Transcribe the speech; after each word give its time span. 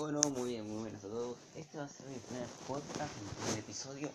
Bueno, 0.00 0.22
muy 0.34 0.52
bien, 0.52 0.66
muy 0.66 0.78
buenas 0.78 1.04
a 1.04 1.08
todos. 1.08 1.36
Este 1.54 1.76
va 1.76 1.84
a 1.84 1.88
ser 1.88 2.06
mi 2.06 2.16
primer 2.20 2.46
podcast, 2.66 3.14
mi 3.20 3.28
primer 3.44 3.58
episodio. 3.58 4.08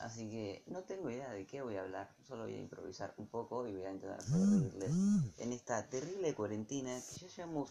Así 0.00 0.28
que 0.28 0.64
no 0.66 0.82
tengo 0.82 1.10
idea 1.10 1.30
de 1.30 1.46
qué 1.46 1.62
voy 1.62 1.76
a 1.76 1.82
hablar. 1.82 2.12
Solo 2.26 2.42
voy 2.42 2.54
a 2.54 2.58
improvisar 2.58 3.14
un 3.18 3.28
poco 3.28 3.64
y 3.68 3.72
voy 3.72 3.84
a 3.84 3.92
intentar 3.92 4.20
sobrevivir 4.20 5.30
en 5.38 5.52
esta 5.52 5.88
terrible 5.88 6.34
cuarentena 6.34 7.00
que 7.00 7.20
ya 7.20 7.28
llevamos 7.28 7.70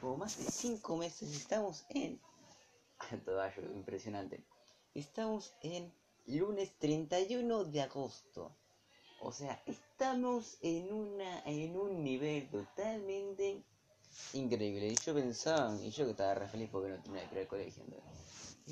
como 0.00 0.16
más 0.16 0.38
de 0.38 0.50
5 0.50 0.96
meses. 0.96 1.36
Estamos 1.36 1.84
en. 1.90 2.18
Todo 3.26 3.46
impresionante. 3.74 4.42
Estamos 4.94 5.52
en 5.60 5.92
lunes 6.24 6.78
31 6.78 7.64
de 7.64 7.82
agosto. 7.82 8.56
O 9.20 9.32
sea, 9.32 9.62
estamos 9.66 10.56
en 10.62 10.90
una 10.94 11.40
en 11.44 11.76
un 11.76 12.02
nivel 12.02 12.48
totalmente 12.48 13.62
increíble. 14.32 14.88
Y 14.88 14.94
yo 14.94 15.14
pensaba, 15.14 15.76
y 15.82 15.90
yo 15.90 16.04
que 16.04 16.12
estaba 16.12 16.34
re 16.34 16.48
feliz 16.48 16.68
porque 16.70 16.90
no 16.90 17.02
tenía 17.02 17.28
que 17.28 17.34
ir 17.34 17.40
al 17.42 17.46
colegio, 17.46 17.84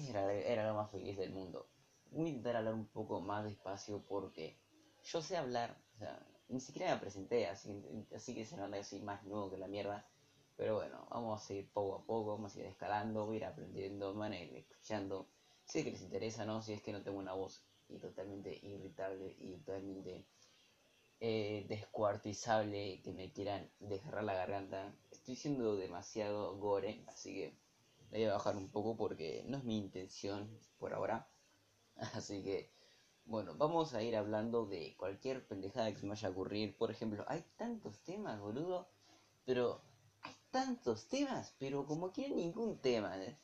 era, 0.08 0.32
era 0.32 0.68
lo 0.68 0.74
más 0.74 0.90
feliz 0.90 1.16
del 1.16 1.32
mundo. 1.32 1.68
Voy 2.10 2.26
a 2.26 2.28
intentar 2.28 2.56
hablar 2.56 2.74
un 2.74 2.86
poco 2.86 3.20
más 3.20 3.44
despacio 3.44 4.02
porque 4.08 4.56
yo 5.04 5.20
sé 5.20 5.36
hablar, 5.36 5.76
o 5.94 5.98
sea, 5.98 6.26
ni 6.48 6.60
siquiera 6.60 6.94
me 6.94 7.00
presenté, 7.00 7.46
así, 7.46 7.70
así 8.14 8.34
que 8.34 8.44
se 8.44 8.56
nota 8.56 8.76
que 8.76 8.84
soy 8.84 9.00
más 9.00 9.24
nuevo 9.24 9.50
que 9.50 9.58
la 9.58 9.68
mierda. 9.68 10.06
Pero 10.56 10.76
bueno, 10.76 11.06
vamos 11.10 11.42
a 11.42 11.46
seguir 11.46 11.68
poco 11.72 11.96
a 11.96 12.06
poco, 12.06 12.36
vamos 12.36 12.54
a 12.54 12.60
ir 12.60 12.66
escalando, 12.66 13.26
voy 13.26 13.36
a 13.36 13.38
ir 13.38 13.44
aprendiendo, 13.46 14.14
van 14.14 14.32
a 14.32 14.40
ir 14.40 14.54
escuchando. 14.54 15.28
Sé 15.64 15.82
que 15.82 15.90
les 15.90 16.02
interesa, 16.02 16.44
¿no? 16.44 16.62
Si 16.62 16.72
es 16.72 16.82
que 16.82 16.92
no 16.92 17.02
tengo 17.02 17.18
una 17.18 17.32
voz 17.32 17.64
y 17.88 17.98
totalmente 17.98 18.54
irritable 18.62 19.34
y 19.38 19.56
totalmente 19.58 20.26
eh, 21.20 21.66
descuartizable 21.68 23.00
que 23.02 23.12
me 23.12 23.32
quieran 23.32 23.70
dejar 23.80 24.24
la 24.24 24.34
garganta. 24.34 24.94
Estoy 25.10 25.36
siendo 25.36 25.76
demasiado 25.76 26.56
gore, 26.58 27.04
así 27.08 27.34
que 27.34 27.58
voy 28.10 28.24
a 28.24 28.34
bajar 28.34 28.56
un 28.56 28.70
poco 28.70 28.96
porque 28.96 29.44
no 29.46 29.58
es 29.58 29.64
mi 29.64 29.78
intención 29.78 30.48
por 30.78 30.94
ahora. 30.94 31.28
Así 32.14 32.42
que, 32.42 32.72
bueno, 33.24 33.54
vamos 33.56 33.94
a 33.94 34.02
ir 34.02 34.16
hablando 34.16 34.66
de 34.66 34.96
cualquier 34.96 35.46
pendejada 35.46 35.92
que 35.92 35.98
se 36.00 36.06
me 36.06 36.10
vaya 36.10 36.28
a 36.28 36.32
ocurrir. 36.32 36.76
Por 36.76 36.90
ejemplo, 36.90 37.24
hay 37.28 37.44
tantos 37.56 38.00
temas, 38.02 38.40
boludo, 38.40 38.88
pero 39.44 39.80
hay 40.22 40.34
tantos 40.50 41.08
temas, 41.08 41.54
pero 41.58 41.86
como 41.86 42.12
que 42.12 42.28
ningún 42.30 42.78
tema, 42.80 43.16
¿eh? 43.22 43.38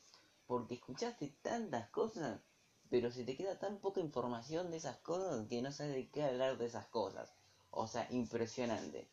porque 0.50 0.74
escuchaste 0.74 1.28
tantas 1.42 1.88
cosas, 1.90 2.40
pero 2.88 3.12
se 3.12 3.22
te 3.24 3.36
queda 3.36 3.56
tan 3.60 3.78
poca 3.78 4.00
información 4.00 4.68
de 4.72 4.78
esas 4.78 4.96
cosas 4.96 5.46
que 5.46 5.62
no 5.62 5.70
sabes 5.70 5.94
de 5.94 6.10
qué 6.10 6.24
hablar 6.24 6.58
de 6.58 6.66
esas 6.66 6.86
cosas. 6.86 7.32
O 7.70 7.86
sea, 7.86 8.06
impresionante. 8.10 9.08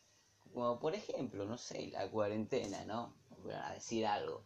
Como 0.54 0.80
por 0.80 0.96
ejemplo, 0.96 1.46
no 1.46 1.58
sé, 1.58 1.88
la 1.88 2.10
cuarentena, 2.10 2.86
¿no? 2.86 3.14
A 3.54 3.74
decir 3.74 4.06
algo. 4.06 4.44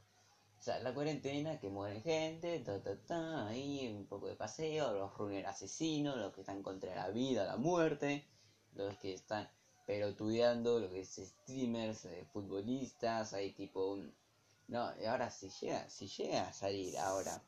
O 0.59 0.63
sea, 0.63 0.79
la 0.79 0.93
cuarentena, 0.93 1.59
que 1.59 1.69
muere 1.69 2.01
gente, 2.01 2.59
ta, 2.59 2.81
ta, 2.83 2.95
ta, 3.03 3.47
ahí 3.47 3.91
un 3.95 4.05
poco 4.05 4.27
de 4.27 4.35
paseo, 4.35 4.93
los 4.93 5.17
runners 5.17 5.47
asesinos, 5.47 6.17
los 6.17 6.33
que 6.33 6.41
están 6.41 6.61
contra 6.61 6.95
la 6.95 7.09
vida, 7.09 7.45
la 7.45 7.57
muerte, 7.57 8.27
los 8.73 8.95
que 8.99 9.13
están 9.13 9.49
pelotudeando, 9.87 10.79
los 10.79 10.91
que 10.91 11.01
es 11.01 11.15
streamers, 11.15 12.05
eh, 12.05 12.25
futbolistas, 12.31 13.33
hay 13.33 13.53
tipo 13.53 13.93
un... 13.93 14.13
No, 14.67 14.91
y 15.01 15.05
ahora 15.05 15.31
si 15.31 15.49
llega, 15.49 15.89
si 15.89 16.07
llega 16.07 16.47
a 16.47 16.53
salir 16.53 16.97
ahora 16.97 17.41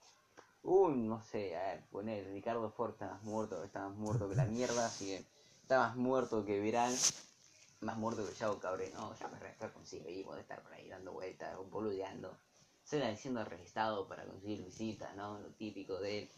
un, 0.64 1.08
no 1.08 1.22
sé, 1.22 1.56
a 1.56 1.64
ver, 1.73 1.86
poner 1.89 2.25
Ricardo 2.34 2.72
Ford 2.72 2.94
está 2.94 3.08
más 3.11 3.23
muerto, 3.23 3.64
está 3.64 3.88
más 3.88 3.97
muerto 3.97 4.30
que 4.30 4.36
la 4.36 4.45
mierda, 4.45 4.86
así 4.86 5.06
que 5.06 5.25
está 5.74 5.88
más 5.88 5.96
muerto 5.96 6.46
que 6.46 6.60
Viral, 6.60 6.96
más 7.82 7.98
muerto 7.98 8.24
que 8.28 8.36
Chavo 8.36 8.60
Cabré, 8.60 8.92
no, 8.92 9.18
ya 9.18 9.28
me 9.28 9.40
resta 9.40 9.74
conseguimos 9.74 10.36
de 10.36 10.42
estar 10.42 10.62
por 10.62 10.72
ahí 10.72 10.88
dando 10.88 11.14
vueltas, 11.14 11.58
boludeando. 11.72 12.38
Se 12.84 13.00
la 13.00 13.10
diciendo 13.10 13.44
registrado 13.44 14.08
para 14.08 14.24
conseguir 14.24 14.64
visitas, 14.64 15.16
¿no? 15.16 15.40
Lo 15.40 15.50
típico 15.54 16.00
de 16.00 16.20
él. 16.20 16.30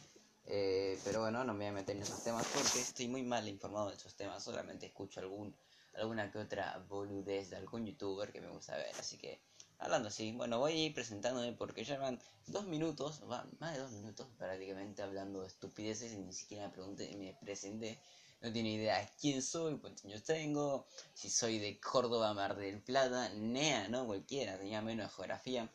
Eh, 0.45 0.97
pero 1.03 1.19
bueno, 1.19 1.44
no 1.44 1.52
me 1.52 1.66
voy 1.66 1.67
a 1.67 1.72
meter 1.73 1.97
en 1.97 2.03
esos 2.03 2.23
temas 2.23 2.47
porque 2.53 2.80
estoy 2.80 3.09
muy 3.09 3.23
mal 3.23 3.45
informado 3.50 3.89
de 3.89 3.97
esos 3.97 4.15
temas. 4.15 4.42
Solamente 4.42 4.86
escucho 4.86 5.20
algún, 5.20 5.54
alguna 5.95 6.32
que 6.32 6.39
otra 6.39 6.82
boludez 6.88 7.49
de 7.49 7.58
algún 7.58 7.86
youtuber 7.86 8.32
que 8.32 8.39
me 8.39 8.48
gusta 8.48 8.77
ver. 8.77 8.95
Así 8.98 9.17
que, 9.17 9.42
hablando 9.80 10.08
así, 10.08 10.32
bueno, 10.32 10.59
voy 10.59 10.71
a 10.71 10.76
ir 10.76 10.93
presentándome 10.93 11.52
porque 11.52 11.83
ya 11.83 11.99
van 11.99 12.21
dos 12.48 12.67
minutos, 12.67 13.20
van 13.27 13.49
más 13.59 13.73
de 13.73 13.80
dos 13.82 13.92
minutos 13.92 14.30
prácticamente 14.38 15.02
hablando 15.02 15.42
de 15.42 15.48
estupideces 15.48 16.14
y 16.14 16.20
ni 16.20 16.32
siquiera 16.32 16.67
me 16.67 16.73
pregunté, 16.73 17.14
me 17.17 17.33
presenté 17.42 17.99
no 18.41 18.51
tiene 18.51 18.71
idea 18.73 19.09
quién 19.19 19.41
soy, 19.41 19.77
cuántos 19.79 20.05
años 20.05 20.23
tengo, 20.23 20.87
si 21.13 21.29
soy 21.29 21.59
de 21.59 21.79
Córdoba, 21.79 22.33
Mar 22.33 22.55
del 22.55 22.81
Plata, 22.81 23.29
NEA, 23.29 23.87
¿no? 23.87 24.05
Cualquiera, 24.05 24.57
tenía 24.57 24.81
menos 24.81 25.13
geografía 25.15 25.69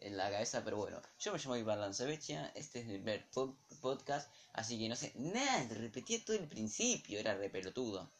en 0.00 0.16
la 0.16 0.30
cabeza, 0.30 0.62
pero 0.64 0.78
bueno, 0.78 1.00
yo 1.18 1.32
me 1.32 1.38
llamo 1.38 1.56
Iván 1.56 1.80
Lanzavecha, 1.80 2.52
este 2.54 2.80
es 2.80 2.86
mi 2.86 2.94
primer 2.94 3.28
podcast, 3.80 4.30
así 4.52 4.78
que 4.78 4.88
no 4.88 4.96
sé, 4.96 5.12
nada, 5.16 5.66
repetí 5.70 6.18
todo 6.18 6.36
el 6.36 6.48
principio, 6.48 7.18
era 7.18 7.34
re 7.34 7.50
pelotudo. 7.50 8.10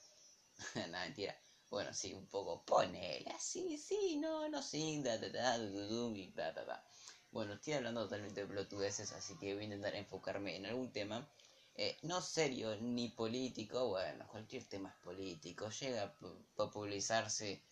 nada, 0.74 1.04
mentira. 1.04 1.36
Bueno, 1.70 1.94
sí, 1.94 2.12
un 2.12 2.26
poco, 2.26 2.64
ponele, 2.64 3.30
así, 3.30 3.78
sí, 3.78 4.16
no, 4.16 4.48
no, 4.48 4.60
sí, 4.60 5.00
da, 5.02 5.18
da, 5.18 5.28
da, 5.28 5.56
y 5.58 6.26
bla, 6.34 6.50
bla, 6.50 6.64
bla. 6.64 6.84
Bueno, 7.30 7.54
estoy 7.54 7.74
hablando 7.74 8.02
totalmente 8.02 8.40
de 8.40 8.46
pelotudeces, 8.48 9.12
así 9.12 9.36
que 9.38 9.54
voy 9.54 9.62
a 9.62 9.66
intentar 9.66 9.94
enfocarme 9.94 10.56
en 10.56 10.66
algún 10.66 10.90
tema 10.90 11.28
eh, 11.82 11.96
no 12.02 12.20
serio 12.20 12.76
ni 12.76 13.08
político, 13.08 13.88
bueno, 13.88 14.28
cualquier 14.28 14.64
tema 14.64 14.90
es 14.90 14.96
político, 15.02 15.70
llega 15.70 16.02
a 16.02 16.14
popularizarse 16.54 17.62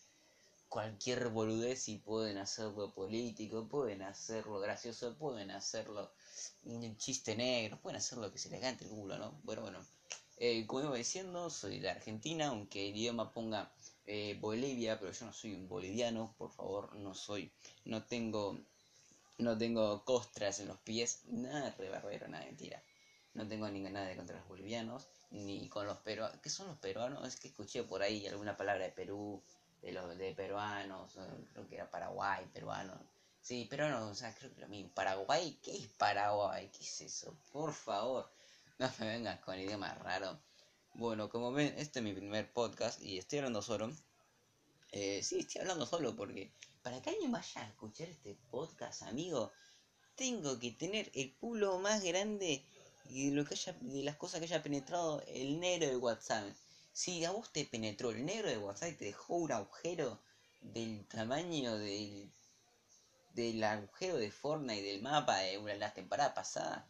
cualquier 0.66 1.28
boludez 1.28 1.88
y 1.90 1.98
pueden 1.98 2.38
hacerlo 2.38 2.94
político, 2.94 3.68
pueden 3.68 4.00
hacerlo 4.00 4.60
gracioso, 4.60 5.14
pueden 5.18 5.50
hacerlo 5.50 6.10
un 6.62 6.96
chiste 6.96 7.36
negro, 7.36 7.78
pueden 7.82 7.98
hacer 7.98 8.16
lo 8.16 8.32
que 8.32 8.38
se 8.38 8.48
les 8.48 8.62
cante 8.62 8.84
el 8.86 8.90
culo, 8.90 9.18
¿no? 9.18 9.38
Bueno, 9.44 9.60
bueno, 9.60 9.86
eh, 10.38 10.66
como 10.66 10.84
iba 10.84 10.96
diciendo, 10.96 11.50
soy 11.50 11.78
de 11.78 11.90
Argentina, 11.90 12.46
aunque 12.46 12.88
el 12.88 12.96
idioma 12.96 13.30
ponga 13.34 13.70
eh, 14.06 14.38
Bolivia, 14.40 14.98
pero 14.98 15.12
yo 15.12 15.26
no 15.26 15.34
soy 15.34 15.52
un 15.52 15.68
boliviano, 15.68 16.34
por 16.38 16.50
favor, 16.50 16.96
no 16.96 17.14
soy, 17.14 17.52
no 17.84 18.02
tengo, 18.06 18.58
no 19.36 19.58
tengo 19.58 20.02
costras 20.06 20.60
en 20.60 20.68
los 20.68 20.78
pies, 20.78 21.24
nada 21.26 21.76
de 21.78 21.90
nada 21.90 22.46
mentira. 22.46 22.82
No 23.38 23.46
tengo 23.46 23.68
nada 23.68 24.04
de 24.04 24.16
contra 24.16 24.36
los 24.36 24.48
bolivianos, 24.48 25.06
ni 25.30 25.68
con 25.68 25.86
los 25.86 25.98
peruanos. 25.98 26.40
¿Qué 26.42 26.50
son 26.50 26.66
los 26.66 26.76
peruanos? 26.78 27.24
Es 27.24 27.36
que 27.36 27.46
escuché 27.46 27.84
por 27.84 28.02
ahí 28.02 28.26
alguna 28.26 28.56
palabra 28.56 28.82
de 28.82 28.90
Perú, 28.90 29.40
de 29.80 29.92
los 29.92 30.18
de 30.18 30.34
peruanos, 30.34 31.16
creo 31.52 31.68
que 31.68 31.76
era 31.76 31.88
Paraguay, 31.88 32.44
peruano. 32.52 32.98
Sí, 33.40 33.64
peruano, 33.70 34.08
o 34.08 34.14
sea, 34.16 34.34
creo 34.34 34.52
que 34.52 34.60
lo 34.60 34.66
mismo. 34.66 34.90
Paraguay, 34.92 35.56
¿qué 35.62 35.76
es 35.76 35.86
Paraguay? 35.86 36.68
¿Qué 36.76 36.82
es 36.82 37.00
eso? 37.02 37.38
Por 37.52 37.72
favor, 37.72 38.28
no 38.78 38.90
me 38.98 39.06
vengas 39.06 39.38
con 39.38 39.56
idioma 39.56 39.94
raro. 39.94 40.36
Bueno, 40.94 41.28
como 41.28 41.52
ven, 41.52 41.72
este 41.78 42.00
es 42.00 42.04
mi 42.04 42.14
primer 42.14 42.52
podcast 42.52 43.00
y 43.00 43.18
estoy 43.18 43.38
hablando 43.38 43.62
solo. 43.62 43.92
Eh, 44.90 45.22
sí, 45.22 45.38
estoy 45.38 45.60
hablando 45.60 45.86
solo 45.86 46.16
porque 46.16 46.50
para 46.82 47.00
que 47.00 47.10
alguien 47.10 47.30
vaya 47.30 47.62
a 47.62 47.68
escuchar 47.68 48.08
este 48.08 48.34
podcast, 48.50 49.02
amigo, 49.02 49.52
tengo 50.16 50.58
que 50.58 50.72
tener 50.72 51.08
el 51.14 51.36
culo 51.36 51.78
más 51.78 52.02
grande 52.02 52.64
y 53.08 53.30
de, 53.30 53.36
lo 53.36 53.44
que 53.44 53.54
haya, 53.54 53.72
de 53.80 54.02
las 54.02 54.16
cosas 54.16 54.40
que 54.40 54.46
haya 54.46 54.62
penetrado 54.62 55.22
el 55.28 55.58
negro 55.60 55.88
de 55.88 55.96
WhatsApp. 55.96 56.44
Si 56.92 57.24
a 57.24 57.30
vos 57.30 57.52
te 57.52 57.64
penetró 57.64 58.10
el 58.10 58.24
negro 58.24 58.48
de 58.48 58.58
WhatsApp 58.58 58.90
y 58.92 58.96
te 58.96 59.04
dejó 59.06 59.36
un 59.36 59.52
agujero 59.52 60.20
del 60.60 61.06
tamaño 61.06 61.78
del, 61.78 62.30
del 63.34 63.62
agujero 63.64 64.16
de 64.16 64.30
Fortnite 64.30 64.82
del 64.82 65.02
mapa 65.02 65.38
de 65.38 65.58
una, 65.58 65.74
la 65.76 65.94
temporada 65.94 66.34
pasada, 66.34 66.88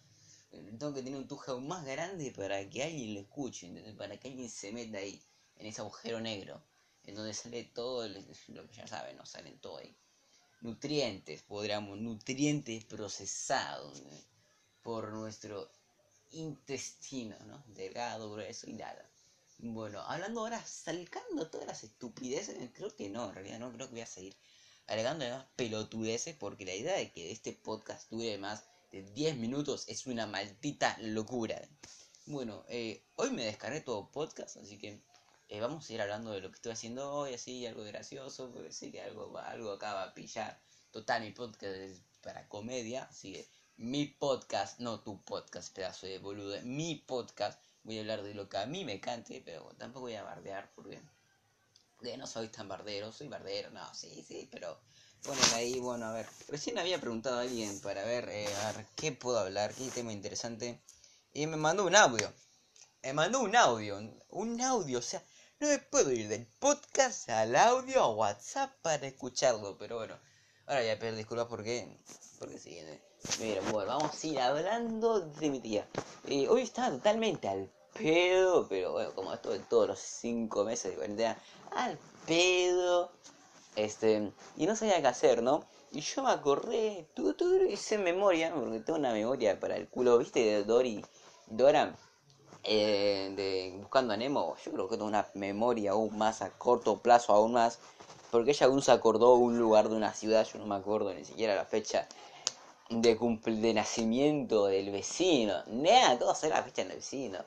eh, 0.51 0.75
tengo 0.79 0.95
que 0.95 1.03
tener 1.03 1.19
un 1.19 1.29
tuje 1.29 1.53
más 1.61 1.85
grande 1.85 2.33
para 2.33 2.69
que 2.69 2.83
alguien 2.83 3.15
lo 3.15 3.21
escuche, 3.21 3.71
para 3.97 4.19
que 4.19 4.29
alguien 4.29 4.49
se 4.49 4.73
meta 4.73 4.99
ahí, 4.99 5.23
en 5.57 5.67
ese 5.67 5.83
agujero 5.83 6.21
negro, 6.21 6.63
en 7.05 7.15
donde 7.15 7.35
sale 7.35 7.65
todo 7.65 8.09
lo 8.09 8.67
que 8.67 8.75
ya 8.75 8.87
saben, 8.87 9.17
no 9.17 9.27
salen 9.27 9.59
todo 9.61 9.79
ahí. 9.79 9.95
Nutrientes, 10.63 11.43
podríamos, 11.43 11.99
nutrientes 11.99 12.85
procesados 12.85 14.03
por 14.83 15.13
nuestro 15.13 15.71
intestino, 16.31 17.37
¿no? 17.47 17.63
Delgado, 17.69 18.31
grueso 18.31 18.69
y 18.69 18.75
nada. 18.75 19.09
Bueno, 19.59 20.01
hablando 20.03 20.41
ahora, 20.41 20.65
salcando 20.65 21.51
todas 21.51 21.67
las 21.67 21.83
estupideces, 21.85 22.57
creo 22.75 22.95
que 22.95 23.09
no, 23.09 23.29
en 23.29 23.35
realidad 23.35 23.59
no, 23.59 23.73
creo 23.73 23.87
que 23.89 23.95
voy 23.95 24.03
a 24.03 24.07
seguir 24.07 24.37
agregando 24.87 25.25
además 25.25 25.47
pelotudeces 25.57 26.35
porque 26.37 26.65
la 26.65 26.75
idea 26.75 26.97
de 26.97 27.13
que 27.13 27.31
este 27.31 27.53
podcast 27.53 28.11
dure 28.11 28.39
más 28.39 28.65
de 28.91 29.03
10 29.03 29.37
minutos 29.37 29.85
es 29.89 30.07
una 30.07 30.27
maldita 30.27 30.97
locura. 31.01 31.61
Bueno, 32.27 32.65
eh, 32.69 33.05
hoy 33.17 33.31
me 33.31 33.45
descargué 33.45 33.81
todo 33.81 34.11
podcast, 34.11 34.57
así 34.57 34.79
que 34.79 35.03
eh, 35.49 35.61
vamos 35.61 35.89
a 35.89 35.93
ir 35.93 36.01
hablando 36.01 36.31
de 36.31 36.41
lo 36.41 36.51
que 36.51 36.57
estoy 36.57 36.73
haciendo 36.73 37.13
hoy, 37.13 37.35
así, 37.35 37.67
algo 37.67 37.83
gracioso, 37.85 38.53
porque 38.53 38.73
sé 38.73 38.91
que 38.91 39.01
algo, 39.01 39.37
algo 39.39 39.73
acaba 39.73 40.05
a 40.05 40.15
pillar. 40.15 40.61
Total, 40.91 41.23
mi 41.23 41.33
podcast 41.33 41.75
es 41.75 42.03
para 42.23 42.49
comedia, 42.49 43.05
así 43.05 43.33
que 43.33 43.49
mi 43.79 44.07
podcast, 44.07 44.81
no 44.81 45.01
tu 45.01 45.23
podcast, 45.23 45.73
pedazo 45.73 46.09
de 46.09 46.19
boludo, 46.19 46.61
mi 46.63 46.97
podcast. 46.97 47.63
Voy 47.85 47.99
a 47.99 48.01
hablar 48.01 48.23
de 48.25 48.35
lo 48.35 48.49
que 48.49 48.57
a 48.59 48.67
mí 48.67 48.85
me 48.85 49.01
cante, 49.01 49.41
pero 49.45 49.73
tampoco 49.79 50.07
voy 50.07 50.17
a 50.17 50.25
bardear 50.25 50.73
porque, 50.75 51.01
porque 51.97 52.17
no 52.17 52.27
soy 52.27 52.49
tan 52.49 52.67
bardero, 52.69 53.13
soy 53.13 53.29
bardero, 53.29 53.71
no, 53.71 53.95
sí, 53.95 54.25
sí, 54.27 54.49
pero 54.51 54.81
ponen 55.23 55.45
ahí, 55.55 55.79
bueno, 55.79 56.07
a 56.07 56.13
ver. 56.13 56.27
Recién 56.49 56.77
había 56.77 57.01
preguntado 57.01 57.39
a 57.39 57.43
alguien 57.43 57.81
para 57.81 58.03
ver, 58.03 58.29
eh, 58.31 58.49
a 58.49 58.85
qué 58.97 59.13
puedo 59.13 59.39
hablar, 59.39 59.73
qué 59.75 59.89
tema 59.91 60.13
interesante. 60.13 60.83
Y 61.33 61.47
me 61.47 61.57
mandó 61.57 61.87
un 61.87 61.95
audio. 61.95 62.33
Me 63.05 63.13
mandó 63.13 63.41
un 63.41 63.55
audio. 63.55 63.99
Un 64.31 64.61
audio, 64.61 64.99
o 64.99 65.03
sea, 65.03 65.23
no 65.61 65.69
me 65.69 65.79
puedo 65.79 66.11
ir 66.11 66.27
del 66.29 66.47
podcast 66.59 67.29
al 67.31 67.55
audio 67.55 68.03
a 68.03 68.13
WhatsApp 68.13 68.75
para 68.83 69.07
escucharlo. 69.07 69.79
Pero 69.79 69.99
bueno, 69.99 70.19
ahora 70.67 70.81
voy 70.81 70.91
a 70.91 70.99
pedir 70.99 71.15
disculpas 71.15 71.47
porque. 71.47 71.97
Porque 72.41 72.59
sí, 72.59 72.77
eh. 72.77 73.08
Mira, 73.41 73.61
bueno, 73.73 73.89
vamos 73.95 74.23
a 74.23 74.27
ir 74.27 74.41
hablando 74.41 75.21
de 75.21 75.51
mi 75.51 75.59
tía. 75.59 75.87
Eh, 76.29 76.49
hoy 76.49 76.63
estaba 76.63 76.91
totalmente 76.91 77.49
al 77.49 77.69
pedo, 77.93 78.69
pero 78.69 78.93
bueno, 78.93 79.13
como 79.13 79.33
esto 79.33 79.51
de 79.51 79.59
todos 79.59 79.89
los 79.89 79.99
cinco 79.99 80.65
meses 80.65 80.93
de 80.93 80.97
cuarentena, 80.97 81.37
al 81.75 81.99
pedo. 82.27 83.11
Este, 83.75 84.33
y 84.57 84.67
no 84.67 84.77
sabía 84.77 85.01
qué 85.01 85.09
hacer, 85.09 85.43
¿no? 85.43 85.65
Y 85.91 86.01
yo 86.01 86.23
me 86.23 86.31
acordé, 86.31 87.09
tú, 87.15 87.35
tú, 87.35 87.57
hice 87.69 87.99
memoria, 87.99 88.55
porque 88.55 88.81
tengo 88.81 88.99
una 88.99 89.13
memoria 89.13 89.59
para 89.59 89.77
el 89.77 89.89
culo, 89.89 90.19
¿viste? 90.19 90.41
De 90.41 90.65
Dory, 90.65 91.05
Dora, 91.47 91.97
eh, 92.63 93.33
de 93.35 93.79
Buscando 93.81 94.15
a. 94.15 94.57
Yo 94.65 94.73
creo 94.73 94.89
que 94.89 94.97
tengo 94.97 95.09
una 95.09 95.27
memoria 95.35 95.93
aún 95.93 96.17
más 96.17 96.41
a 96.41 96.51
corto 96.51 96.99
plazo, 96.99 97.33
aún 97.33 97.53
más. 97.53 97.81
Porque 98.31 98.51
ella 98.51 98.67
aún 98.67 98.83
se 98.83 98.93
acordó 98.93 99.35
un 99.35 99.59
lugar 99.59 99.89
de 99.89 99.97
una 99.97 100.13
ciudad, 100.13 100.47
yo 100.53 100.59
no 100.59 100.67
me 100.67 100.75
acuerdo 100.75 101.15
ni 101.15 101.25
siquiera 101.25 101.55
la 101.55 101.65
fecha 101.65 102.07
de 102.89 103.17
cumple 103.17 103.57
de 103.57 103.75
nacimiento 103.75 104.67
del 104.67 104.91
vecino. 104.91 105.55
Nada, 105.67 106.19
todo 106.19 106.31
hacer 106.31 106.51
la 106.51 106.63
fecha 106.63 106.83
del 106.85 106.97
vecino. 106.97 107.39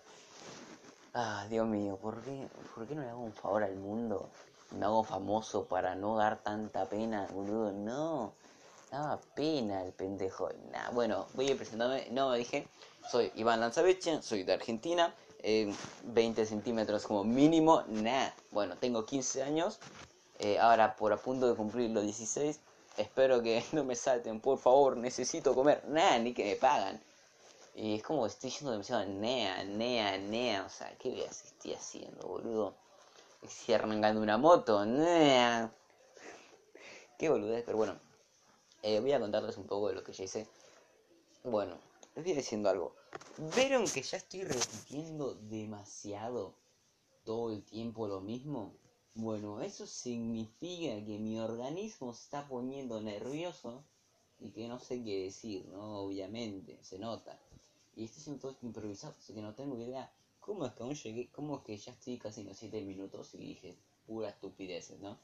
Ah, 1.13 1.45
Dios 1.49 1.67
mío, 1.67 1.97
¿por 1.97 2.21
qué, 2.21 2.47
¿por 2.73 2.87
qué 2.87 2.95
no 2.95 3.01
le 3.01 3.09
hago 3.09 3.21
un 3.21 3.33
favor 3.33 3.63
al 3.63 3.75
mundo? 3.75 4.29
Me 4.77 4.85
hago 4.85 5.03
famoso 5.03 5.65
para 5.65 5.95
no 5.95 6.15
dar 6.15 6.41
tanta 6.41 6.85
pena, 6.85 7.27
boludo. 7.33 7.71
No, 7.73 8.33
daba 8.91 9.19
pena 9.35 9.83
el 9.83 9.91
pendejo. 9.91 10.49
Nah, 10.71 10.91
bueno, 10.91 11.25
voy 11.33 11.51
a 11.51 11.55
presentarme. 11.55 12.07
No, 12.11 12.29
me 12.29 12.37
dije, 12.37 12.67
soy 13.09 13.31
Iván 13.35 13.59
Lanzaveche, 13.59 14.21
soy 14.21 14.43
de 14.43 14.53
Argentina. 14.53 15.13
20 16.03 16.45
centímetros 16.45 17.07
como 17.07 17.23
mínimo, 17.23 17.83
nah. 17.87 18.29
Bueno, 18.51 18.75
tengo 18.77 19.05
15 19.05 19.43
años. 19.43 19.79
Eh, 20.39 20.59
ahora 20.59 20.95
por 20.95 21.13
a 21.13 21.17
punto 21.17 21.47
de 21.47 21.55
cumplir 21.55 21.89
los 21.89 22.03
16. 22.03 22.59
Espero 22.97 23.41
que 23.41 23.63
no 23.71 23.83
me 23.83 23.95
salten, 23.95 24.39
por 24.39 24.57
favor, 24.57 24.97
necesito 24.97 25.55
comer. 25.55 25.83
Nah, 25.87 26.17
ni 26.19 26.33
que 26.33 26.43
me 26.45 26.55
pagan. 26.55 27.01
Y 27.73 27.95
es 27.95 28.03
como 28.03 28.25
estoy 28.25 28.49
yendo 28.49 28.71
demasiado 28.71 29.05
nea, 29.05 29.63
nea, 29.63 30.17
nea. 30.17 30.65
O 30.65 30.69
sea, 30.69 30.95
¿qué 30.97 31.09
voy 31.09 31.21
a 31.21 31.25
estoy 31.25 31.73
haciendo, 31.73 32.27
boludo? 32.27 32.75
Estoy 33.41 33.75
arrancando 33.75 34.21
una 34.21 34.37
moto, 34.37 34.85
nea. 34.85 35.73
Qué 37.17 37.29
boludez, 37.29 37.63
pero 37.65 37.77
bueno. 37.77 37.99
Eh, 38.83 38.99
voy 38.99 39.13
a 39.13 39.19
contarles 39.19 39.57
un 39.57 39.67
poco 39.67 39.87
de 39.89 39.95
lo 39.95 40.03
que 40.03 40.11
ya 40.11 40.23
hice. 40.23 40.47
Bueno, 41.43 41.77
les 42.15 42.25
voy 42.25 42.33
diciendo 42.33 42.69
algo. 42.69 42.95
¿Vieron 43.55 43.87
que 43.87 44.01
ya 44.01 44.17
estoy 44.17 44.43
repitiendo 44.43 45.35
demasiado 45.35 46.55
todo 47.23 47.51
el 47.51 47.63
tiempo 47.63 48.07
lo 48.07 48.21
mismo? 48.21 48.73
Bueno, 49.13 49.61
eso 49.61 49.85
significa 49.85 51.03
que 51.05 51.19
mi 51.19 51.37
organismo 51.39 52.13
se 52.13 52.23
está 52.23 52.47
poniendo 52.47 53.01
nervioso 53.01 53.83
y 54.39 54.51
que 54.51 54.67
no 54.67 54.79
sé 54.79 55.03
qué 55.03 55.25
decir, 55.25 55.67
¿no? 55.67 55.99
Obviamente, 55.99 56.79
se 56.81 56.97
nota. 56.97 57.37
Y 57.95 58.05
estoy 58.05 58.21
haciendo 58.21 58.41
todo 58.41 58.57
improvisado, 58.61 59.13
así 59.19 59.33
que 59.33 59.41
no 59.41 59.53
tengo 59.53 59.77
idea 59.77 60.11
cómo 60.39 60.65
es 60.65 60.73
que 60.73 60.83
aún 60.83 60.95
llegué, 60.95 61.29
cómo 61.31 61.57
es 61.57 61.63
que 61.63 61.77
ya 61.77 61.91
estoy 61.91 62.17
casi 62.17 62.41
en 62.41 62.47
los 62.47 62.57
7 62.57 62.81
minutos 62.81 63.33
y 63.35 63.39
dije 63.39 63.77
pura 64.07 64.29
estupideces, 64.29 64.99
¿no? 65.01 65.17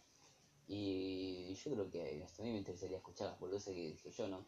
Y 0.68 1.54
yo 1.56 1.72
creo 1.72 1.90
que 1.90 2.24
hasta 2.24 2.44
a 2.44 2.46
mí 2.46 2.52
me 2.52 2.58
interesaría 2.58 2.98
escuchar 2.98 3.30
las 3.30 3.40
boludeces 3.40 3.74
que 3.74 3.88
dije 3.88 4.12
yo, 4.12 4.28
¿no? 4.28 4.46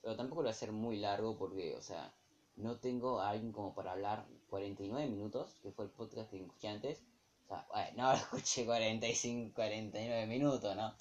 Pero 0.00 0.16
tampoco 0.16 0.42
lo 0.42 0.46
voy 0.46 0.50
a 0.50 0.52
hacer 0.52 0.70
muy 0.70 0.96
largo 0.98 1.36
porque, 1.36 1.74
o 1.74 1.82
sea, 1.82 2.14
no 2.54 2.78
tengo 2.78 3.20
a 3.20 3.30
alguien 3.30 3.52
como 3.52 3.74
para 3.74 3.92
hablar 3.92 4.26
49 4.48 5.10
minutos, 5.10 5.58
que 5.62 5.72
fue 5.72 5.86
el 5.86 5.90
podcast 5.90 6.30
que 6.30 6.40
escuché 6.40 6.68
antes. 6.68 7.02
Sea, 7.48 7.66
bueno, 7.70 7.90
no 7.96 8.12
lo 8.12 8.18
escuché 8.18 8.64
45, 8.64 9.54
49 9.54 10.26
minutos, 10.26 10.76
¿no? 10.76 10.94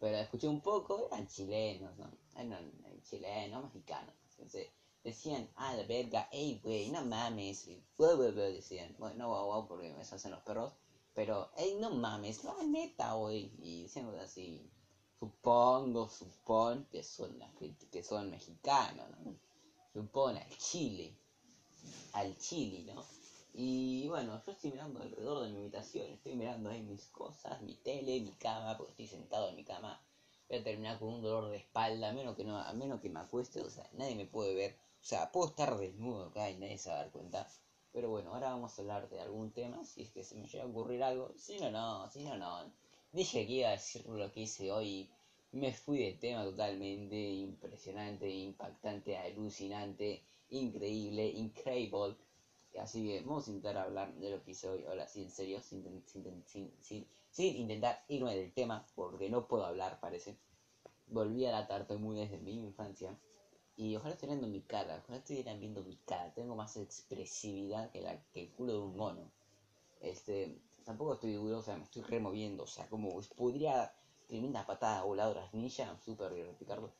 Pero 0.00 0.16
escuché 0.18 0.48
un 0.48 0.60
poco, 0.60 1.08
eran 1.12 1.26
chilenos, 1.28 1.96
¿no? 1.96 2.10
Eran 2.36 2.72
chilenos, 3.02 3.64
mexicanos. 3.64 4.14
Entonces, 4.30 4.68
decían, 5.04 5.48
ah, 5.56 5.74
la 5.74 5.84
verga, 5.84 6.28
ey, 6.32 6.60
güey, 6.62 6.90
no 6.90 7.04
mames, 7.04 7.66
y 7.68 7.82
decían, 7.98 8.94
bueno, 8.98 9.16
no 9.16 9.28
wow, 9.28 9.46
wow, 9.46 9.68
porque 9.68 9.92
me 9.92 10.00
hacen 10.00 10.30
los 10.30 10.42
perros, 10.42 10.72
pero, 11.14 11.50
ey, 11.56 11.74
no 11.74 11.90
mames, 11.90 12.44
la 12.44 12.54
neta, 12.64 13.14
güey, 13.14 13.52
y 13.58 13.82
diciendo 13.82 14.18
así, 14.20 14.70
supongo, 15.18 16.08
supón 16.08 16.86
que 16.90 17.02
son, 17.02 17.38
que 17.90 18.02
son 18.02 18.30
mexicanos, 18.30 19.06
¿no? 19.24 19.36
Supone 19.92 20.40
al 20.40 20.56
Chile, 20.56 21.14
al 22.14 22.36
Chile, 22.38 22.92
¿no? 22.92 23.04
Y 23.54 24.08
bueno, 24.08 24.42
yo 24.44 24.52
estoy 24.52 24.70
mirando 24.72 25.00
alrededor 25.00 25.44
de 25.44 25.50
mi 25.52 25.60
habitación, 25.60 26.06
estoy 26.08 26.36
mirando 26.36 26.70
ahí 26.70 26.82
mis 26.82 27.06
cosas, 27.08 27.60
mi 27.62 27.74
tele, 27.76 28.20
mi 28.20 28.32
cama, 28.32 28.76
porque 28.76 28.92
estoy 28.92 29.06
sentado 29.06 29.50
en 29.50 29.56
mi 29.56 29.64
cama. 29.64 30.02
Voy 30.48 30.58
a 30.58 30.64
terminar 30.64 30.98
con 30.98 31.08
un 31.08 31.22
dolor 31.22 31.50
de 31.50 31.58
espalda, 31.58 32.08
a 32.08 32.12
menos 32.12 32.34
que 32.34 32.44
no, 32.44 32.58
a 32.58 32.72
menos 32.72 33.00
que 33.00 33.10
me 33.10 33.20
acueste, 33.20 33.60
o 33.60 33.70
sea, 33.70 33.88
nadie 33.92 34.16
me 34.16 34.26
puede 34.26 34.54
ver. 34.54 34.72
O 35.00 35.04
sea, 35.04 35.30
puedo 35.32 35.48
estar 35.48 35.76
desnudo 35.78 36.26
acá 36.26 36.50
y 36.50 36.56
nadie 36.56 36.78
se 36.78 36.88
va 36.90 36.96
a 36.96 36.98
dar 37.02 37.10
cuenta. 37.10 37.46
Pero 37.92 38.08
bueno, 38.08 38.32
ahora 38.32 38.50
vamos 38.50 38.78
a 38.78 38.82
hablar 38.82 39.08
de 39.10 39.20
algún 39.20 39.50
tema, 39.52 39.84
si 39.84 40.02
es 40.02 40.10
que 40.10 40.24
se 40.24 40.34
me 40.34 40.46
llega 40.46 40.64
a 40.64 40.68
ocurrir 40.68 41.02
algo. 41.02 41.32
Si 41.36 41.58
no, 41.58 41.70
no, 41.70 42.08
si 42.10 42.24
no, 42.24 42.36
no. 42.36 42.72
Dije 43.12 43.46
que 43.46 43.52
iba 43.52 43.68
a 43.68 43.72
decir 43.72 44.06
lo 44.06 44.32
que 44.32 44.40
hice 44.40 44.72
hoy. 44.72 45.10
Me 45.52 45.72
fui 45.74 45.98
de 45.98 46.14
tema 46.14 46.44
totalmente 46.44 47.16
impresionante, 47.16 48.28
impactante, 48.28 49.18
alucinante, 49.18 50.22
increíble, 50.48 51.26
increíble. 51.28 52.16
Así 52.80 53.06
que 53.06 53.20
vamos 53.20 53.46
a 53.46 53.50
intentar 53.50 53.76
hablar 53.76 54.14
de 54.14 54.30
lo 54.30 54.42
que 54.42 54.52
hice 54.52 54.68
hoy. 54.68 54.84
Ahora 54.84 55.06
sí, 55.06 55.22
en 55.22 55.30
serio, 55.30 55.60
sin, 55.60 55.82
sin, 56.06 56.44
sin, 56.46 57.06
sin, 57.30 57.56
intentar 57.56 58.04
irme 58.08 58.36
del 58.36 58.52
tema, 58.52 58.86
porque 58.94 59.28
no 59.28 59.46
puedo 59.46 59.64
hablar, 59.64 60.00
parece. 60.00 60.38
Volví 61.06 61.44
a 61.46 61.52
la 61.52 61.98
muy 61.98 62.16
desde 62.16 62.38
mi 62.38 62.54
infancia. 62.54 63.18
Y 63.76 63.96
ojalá 63.96 64.14
estén 64.14 64.30
viendo 64.30 64.48
mi 64.48 64.62
cara, 64.62 65.00
ojalá 65.02 65.18
estuvieran 65.18 65.58
viendo 65.60 65.82
mi 65.82 65.96
cara. 65.96 66.32
Tengo 66.34 66.54
más 66.54 66.76
expresividad 66.76 67.90
que, 67.90 68.00
la, 68.00 68.22
que 68.32 68.42
el 68.42 68.52
culo 68.52 68.72
de 68.72 68.78
un 68.78 68.96
mono. 68.96 69.32
Este, 70.00 70.60
tampoco 70.84 71.14
estoy 71.14 71.32
duro, 71.34 71.58
o 71.58 71.62
sea, 71.62 71.76
me 71.76 71.84
estoy 71.84 72.02
removiendo. 72.02 72.64
O 72.64 72.66
sea, 72.66 72.88
como 72.88 73.20
podría 73.36 73.94
tremenda 74.28 74.66
patada 74.66 75.04
voladora 75.04 75.48
ninja, 75.52 75.98
super 76.04 76.32
Ricardo. 76.58 76.92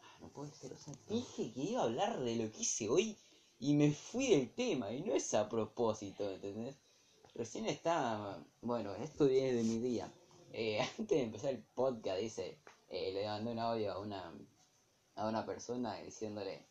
Ah, 0.00 0.18
no 0.20 0.28
puede 0.28 0.52
ser, 0.52 0.72
o 0.72 0.76
sea, 0.76 0.94
dije 1.08 1.52
que 1.52 1.60
iba 1.60 1.80
a 1.80 1.84
hablar 1.84 2.20
de 2.20 2.36
lo 2.36 2.50
que 2.52 2.60
hice 2.60 2.88
hoy 2.88 3.16
y 3.58 3.74
me 3.74 3.92
fui 3.92 4.28
del 4.30 4.52
tema. 4.54 4.92
Y 4.92 5.02
no 5.02 5.14
es 5.14 5.32
a 5.34 5.48
propósito, 5.48 6.30
¿entendés? 6.30 6.76
Recién 7.34 7.66
está, 7.66 8.38
bueno, 8.62 8.94
esto 8.96 9.26
viene 9.26 9.54
de 9.54 9.62
mi 9.64 9.78
día. 9.78 10.12
Eh, 10.52 10.80
antes 10.98 11.08
de 11.08 11.22
empezar 11.22 11.50
el 11.50 11.62
podcast, 11.74 12.20
dice, 12.20 12.58
eh, 12.88 13.12
le 13.12 13.26
mandé 13.26 13.52
un 13.52 13.58
audio 13.58 13.92
a 13.92 13.98
una 13.98 14.32
a 15.16 15.28
una 15.28 15.46
persona 15.46 15.94
diciéndole, 16.02 16.66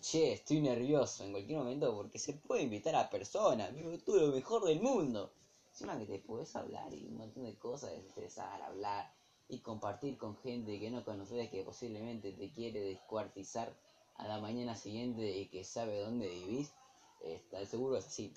che, 0.00 0.32
estoy 0.32 0.60
nervioso 0.60 1.24
en 1.24 1.32
cualquier 1.32 1.58
momento 1.58 1.94
porque 1.94 2.18
se 2.18 2.32
puede 2.32 2.62
invitar 2.62 2.94
a 2.96 3.10
personas, 3.10 3.74
vivo 3.74 3.96
tú 3.98 4.16
lo 4.16 4.28
mejor 4.28 4.64
del 4.64 4.80
mundo. 4.80 5.32
Encima 5.68 5.98
que 5.98 6.06
te 6.06 6.18
puedes 6.18 6.54
hablar 6.56 6.92
y 6.94 7.06
un 7.06 7.16
montón 7.16 7.44
de 7.44 7.56
cosas, 7.58 7.92
estresar, 7.92 8.60
hablar 8.62 9.12
y 9.48 9.60
compartir 9.60 10.16
con 10.18 10.36
gente 10.38 10.78
que 10.78 10.90
no 10.90 11.04
conoces 11.04 11.50
que 11.50 11.62
posiblemente 11.62 12.32
te 12.32 12.50
quiere 12.52 12.80
descuartizar 12.80 13.74
a 14.16 14.28
la 14.28 14.40
mañana 14.40 14.76
siguiente 14.76 15.38
y 15.38 15.48
que 15.48 15.64
sabe 15.64 16.00
dónde 16.00 16.28
vivís, 16.28 16.72
está 17.20 17.64
seguro 17.66 17.96
es 17.96 18.06
así. 18.06 18.32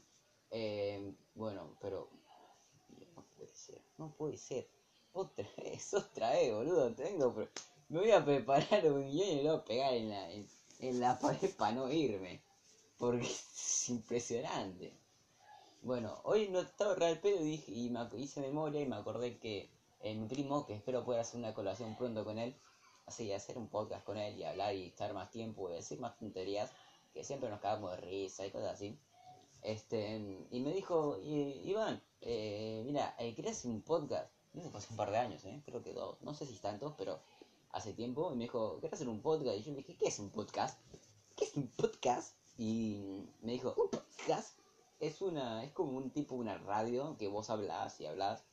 Eh, 0.51 1.13
bueno, 1.33 1.77
pero 1.81 2.09
no 3.15 3.23
puede 3.35 3.55
ser, 3.55 3.81
no 3.97 4.11
puede 4.11 4.37
ser. 4.37 4.67
Otra 5.13 5.47
vez, 5.57 5.93
otra 5.93 6.31
vez, 6.31 6.53
boludo, 6.53 6.93
tengo 6.93 7.33
me 7.87 7.99
voy 7.99 8.11
a 8.11 8.25
preparar 8.25 8.85
un 8.91 9.11
guion 9.11 9.29
y 9.29 9.43
lo 9.43 9.51
voy 9.51 9.59
a 9.59 9.63
pegar 9.65 9.93
en 9.93 10.09
la, 10.09 10.31
en, 10.31 10.99
la 10.99 11.19
pared 11.19 11.51
para 11.55 11.73
no 11.73 11.91
irme. 11.91 12.41
Porque 12.97 13.25
es 13.55 13.89
impresionante. 13.89 14.93
Bueno, 15.83 16.19
hoy 16.23 16.49
no 16.49 16.61
estaba 16.61 16.95
real 16.95 17.19
pedo 17.19 17.41
y, 17.41 17.51
dije, 17.51 17.71
y 17.71 17.89
me 17.91 18.07
hice 18.17 18.41
memoria 18.41 18.81
y 18.81 18.87
me 18.87 18.95
acordé 18.95 19.37
que 19.37 19.69
eh, 19.99 20.15
mi 20.15 20.27
primo, 20.27 20.65
que 20.65 20.73
espero 20.73 21.05
poder 21.05 21.21
hacer 21.21 21.39
una 21.39 21.53
colación 21.53 21.95
pronto 21.95 22.25
con 22.25 22.39
él, 22.39 22.55
así 23.05 23.31
hacer 23.31 23.57
un 23.57 23.67
podcast 23.67 24.03
con 24.05 24.17
él 24.17 24.37
y 24.37 24.43
hablar 24.43 24.75
y 24.75 24.87
estar 24.87 25.13
más 25.13 25.29
tiempo 25.31 25.69
y 25.69 25.73
decir 25.73 25.99
más 25.99 26.17
tonterías, 26.17 26.71
que 27.13 27.23
siempre 27.23 27.49
nos 27.49 27.59
cagamos 27.59 27.91
de 27.91 27.97
risa 27.97 28.45
y 28.45 28.51
cosas 28.51 28.73
así. 28.73 28.97
Este, 29.61 30.47
y 30.51 30.59
me 30.59 30.73
dijo, 30.73 31.17
Iván, 31.21 32.01
eh, 32.21 32.83
mira, 32.85 33.15
eh, 33.17 33.33
¿querés 33.33 33.57
hacer 33.57 33.71
un 33.71 33.81
podcast? 33.81 34.31
Eso 34.53 34.69
fue 34.69 34.79
hace 34.79 34.91
un 34.91 34.97
par 34.97 35.11
de 35.11 35.17
años, 35.17 35.43
¿eh? 35.45 35.61
creo 35.65 35.81
que 35.81 35.93
dos, 35.93 36.21
no 36.21 36.33
sé 36.33 36.45
si 36.45 36.55
tantos, 36.57 36.93
pero 36.97 37.19
hace 37.71 37.93
tiempo 37.93 38.31
y 38.31 38.35
me 38.35 38.43
dijo, 38.45 38.79
¿querés 38.79 38.93
hacer 38.93 39.09
un 39.09 39.21
podcast? 39.21 39.57
Y 39.57 39.63
yo 39.63 39.71
le 39.71 39.77
dije, 39.77 39.97
¿qué 39.97 40.07
es 40.07 40.19
un 40.19 40.29
podcast? 40.29 40.79
¿Qué 41.35 41.45
es 41.45 41.55
un 41.55 41.67
podcast? 41.69 42.35
Y 42.57 43.27
me 43.41 43.53
dijo, 43.53 43.73
un 43.77 43.89
podcast 43.89 44.57
es 44.99 45.21
una 45.21 45.63
es 45.63 45.71
como 45.73 45.97
un 45.97 46.09
tipo 46.09 46.35
una 46.35 46.57
radio 46.57 47.17
que 47.17 47.27
vos 47.27 47.49
hablas 47.49 47.99
y 47.99 48.05
hablas 48.05 48.45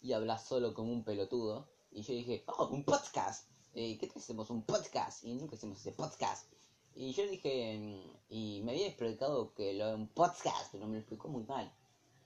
y 0.00 0.12
hablas 0.12 0.44
solo 0.44 0.74
como 0.74 0.92
un 0.92 1.04
pelotudo 1.04 1.68
Y 1.90 2.02
yo 2.02 2.14
dije, 2.14 2.42
oh, 2.46 2.68
un 2.68 2.84
podcast. 2.84 3.51
Eh, 3.74 3.96
¿Qué 3.98 4.06
te 4.06 4.18
hacemos? 4.18 4.50
Un 4.50 4.62
podcast. 4.62 5.24
Y 5.24 5.32
nunca 5.32 5.54
hicimos 5.56 5.78
ese 5.78 5.92
podcast. 5.92 6.46
Y 6.94 7.12
yo 7.12 7.26
dije, 7.26 7.78
mm, 7.78 8.16
y 8.28 8.60
me 8.64 8.72
había 8.72 8.86
explicado 8.86 9.54
que 9.54 9.72
lo 9.72 9.94
un 9.94 10.08
podcast, 10.08 10.68
pero 10.72 10.86
me 10.86 10.94
lo 10.94 10.98
explicó 10.98 11.28
muy 11.28 11.44
mal. 11.44 11.72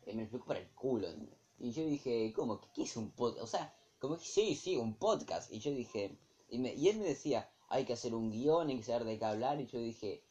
Eh, 0.06 0.12
me 0.12 0.14
lo 0.14 0.22
explicó 0.22 0.46
para 0.46 0.60
el 0.60 0.68
culo. 0.70 1.08
Y 1.60 1.70
yo 1.70 1.84
dije, 1.86 2.32
¿cómo? 2.34 2.60
¿Qué, 2.74 2.82
es 2.82 2.96
un 2.96 3.12
podcast? 3.12 3.44
O 3.44 3.46
sea, 3.46 3.72
como 4.00 4.18
que 4.18 4.24
sí, 4.24 4.56
sí, 4.56 4.76
un 4.76 4.94
podcast. 4.94 5.52
Y 5.52 5.60
yo 5.60 5.70
dije, 5.70 6.18
y 6.50 6.88
él 6.88 6.98
me 6.98 7.04
decía, 7.04 7.48
hay 7.68 7.84
que 7.84 7.92
hacer 7.92 8.14
un 8.14 8.30
guion, 8.30 8.68
hay 8.68 8.78
que 8.78 8.82
saber 8.82 9.04
de 9.04 9.18
qué 9.18 9.24
hablar. 9.24 9.60
Y 9.60 9.66
yo 9.68 9.78
dije, 9.78 10.24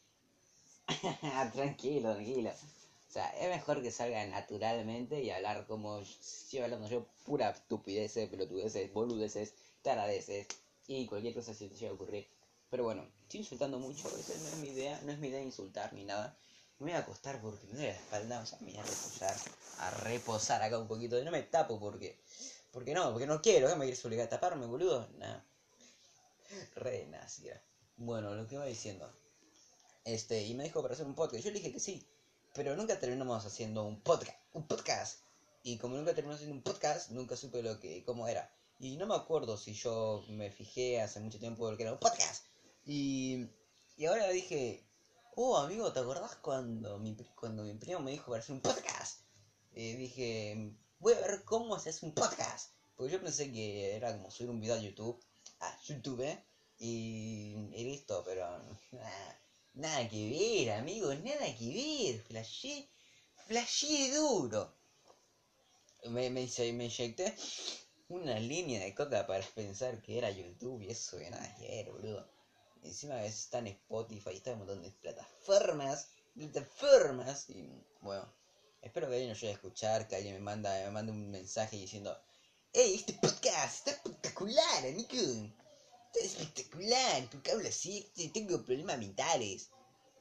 tranquilo, 1.53 2.13
tranquilo. 2.13 2.49
O 2.49 3.11
sea, 3.11 3.29
es 3.39 3.49
mejor 3.49 3.81
que 3.81 3.91
salga 3.91 4.25
naturalmente 4.27 5.23
y 5.23 5.29
hablar 5.29 5.65
como 5.65 6.03
si 6.03 6.57
hablando 6.59 6.89
yo 6.89 7.05
pura 7.25 7.51
estupideces, 7.51 8.29
pelotudeces, 8.29 8.91
boludeces, 8.91 9.53
taradeces 9.81 10.47
y 10.87 11.05
cualquier 11.05 11.33
cosa 11.33 11.53
se 11.53 11.67
te 11.67 11.75
llega 11.75 11.91
a 11.91 11.95
ocurrir. 11.95 12.27
Pero 12.69 12.83
bueno, 12.83 13.07
estoy 13.23 13.41
insultando 13.41 13.79
mucho, 13.79 14.07
esa 14.07 14.33
no 14.37 14.47
es 14.47 14.57
mi 14.57 14.69
idea, 14.69 14.99
no 15.03 15.11
es 15.11 15.19
mi 15.19 15.27
idea 15.27 15.41
insultar 15.41 15.93
ni 15.93 16.03
nada. 16.03 16.37
Me 16.79 16.91
voy 16.91 16.95
a 16.95 16.99
acostar 16.99 17.41
porque 17.41 17.65
me 17.67 17.73
duele 17.73 17.89
la 17.89 17.95
espalda, 17.95 18.41
o 18.41 18.45
sea, 18.45 18.59
me 18.59 18.71
voy 18.71 18.79
a 18.79 18.83
reposar, 18.83 19.35
a 19.79 19.91
reposar 19.91 20.61
acá 20.61 20.77
un 20.77 20.87
poquito. 20.87 21.23
No 21.23 21.31
me 21.31 21.43
tapo 21.43 21.79
porque, 21.79 22.19
porque 22.71 22.93
no, 22.93 23.11
porque 23.11 23.27
no 23.27 23.41
quiero, 23.41 23.67
¿qué 23.69 23.75
me 23.75 23.85
quieres 23.85 24.03
obligar 24.03 24.27
a 24.27 24.29
taparme, 24.29 24.65
boludo? 24.65 25.07
Nada. 25.17 25.45
Re. 26.75 27.07
Bueno, 27.97 28.35
lo 28.35 28.47
que 28.47 28.55
iba 28.55 28.65
diciendo. 28.65 29.09
Este, 30.03 30.43
y 30.43 30.53
me 30.53 30.65
dijo 30.65 30.81
para 30.81 30.93
hacer 30.93 31.05
un 31.05 31.15
podcast. 31.15 31.43
Yo 31.43 31.51
le 31.51 31.59
dije 31.59 31.71
que 31.71 31.79
sí, 31.79 32.05
pero 32.53 32.75
nunca 32.75 32.99
terminamos 32.99 33.45
haciendo 33.45 33.85
un 33.85 34.01
podcast. 34.01 34.37
Un 34.53 34.67
podcast. 34.67 35.19
Y 35.63 35.77
como 35.77 35.95
nunca 35.95 36.13
terminamos 36.13 36.41
haciendo 36.41 36.57
un 36.57 36.61
podcast, 36.61 37.09
nunca 37.11 37.37
supe 37.37 37.63
lo 37.63 37.79
que, 37.79 38.03
cómo 38.03 38.27
era. 38.27 38.51
Y 38.85 38.97
no 38.97 39.07
me 39.07 39.15
acuerdo 39.15 39.57
si 39.57 39.73
yo 39.73 40.23
me 40.27 40.51
fijé 40.51 41.01
hace 41.01 41.19
mucho 41.19 41.39
tiempo 41.39 41.71
lo 41.71 41.75
que 41.75 41.81
era 41.81 41.93
un 41.93 41.97
podcast. 41.97 42.45
Y, 42.85 43.47
y 43.97 44.05
ahora 44.05 44.29
dije, 44.29 44.85
oh 45.35 45.57
amigo, 45.57 45.91
¿te 45.91 46.01
acordás 46.01 46.35
cuando 46.35 46.99
mi, 46.99 47.15
cuando 47.33 47.63
mi 47.63 47.73
primo 47.73 48.01
me 48.01 48.11
dijo 48.11 48.29
para 48.29 48.43
hacer 48.43 48.53
un 48.53 48.61
podcast? 48.61 49.21
Eh, 49.73 49.95
dije, 49.95 50.71
voy 50.99 51.13
a 51.13 51.21
ver 51.21 51.43
cómo 51.45 51.79
se 51.79 51.95
un 52.05 52.13
podcast. 52.13 52.73
Porque 52.95 53.13
yo 53.13 53.23
pensé 53.23 53.51
que 53.51 53.95
era 53.95 54.15
como 54.15 54.29
subir 54.29 54.51
un 54.51 54.61
video 54.61 54.75
a 54.75 54.79
YouTube, 54.79 55.19
a 55.61 55.81
YouTube, 55.81 56.21
¿eh? 56.21 56.45
y, 56.77 57.55
y 57.73 57.83
listo, 57.85 58.21
pero 58.23 58.47
nada 59.73 60.07
que 60.07 60.29
ver, 60.29 60.73
amigo, 60.73 61.11
nada 61.11 61.57
que 61.57 62.13
ver. 62.13 62.21
Flashé, 62.21 62.87
flashé 63.47 64.11
duro. 64.13 64.71
Me, 66.03 66.29
me, 66.29 66.47
me 66.73 66.85
inyecté 66.85 67.35
una 68.07 68.39
línea 68.39 68.79
de 68.83 68.93
coca 68.93 69.25
para 69.25 69.43
pensar 69.55 70.01
que 70.01 70.17
era 70.17 70.29
YouTube 70.29 70.81
y 70.81 70.89
eso 70.89 71.17
que 71.17 71.29
ver, 71.67 71.91
boludo. 71.91 72.27
Encima 72.83 73.23
está 73.23 73.59
en 73.59 73.67
Spotify, 73.67 74.35
está 74.35 74.51
en 74.51 74.61
un 74.61 74.67
montón 74.67 74.83
de 74.83 74.91
plataformas, 74.91 76.09
plataformas, 76.35 77.49
y 77.49 77.67
bueno, 78.01 78.31
espero 78.81 79.07
que 79.07 79.13
alguien 79.13 79.29
nos 79.29 79.41
llegue 79.41 79.53
a 79.53 79.55
escuchar, 79.55 80.07
que 80.07 80.15
alguien 80.15 80.35
me 80.35 80.41
manda, 80.41 80.71
me 80.85 80.91
mande 80.91 81.11
un 81.11 81.31
mensaje 81.31 81.77
diciendo, 81.77 82.15
¡Ey, 82.73 82.95
este 82.95 83.13
podcast 83.13 83.75
está 83.75 83.91
espectacular, 83.91 84.85
amigo! 84.85 85.53
Está 86.13 86.25
espectacular, 86.25 87.27
porque 87.31 87.51
hablo 87.51 87.67
así, 87.67 88.07
tengo 88.33 88.63
problemas 88.63 88.99
mentales. 88.99 89.69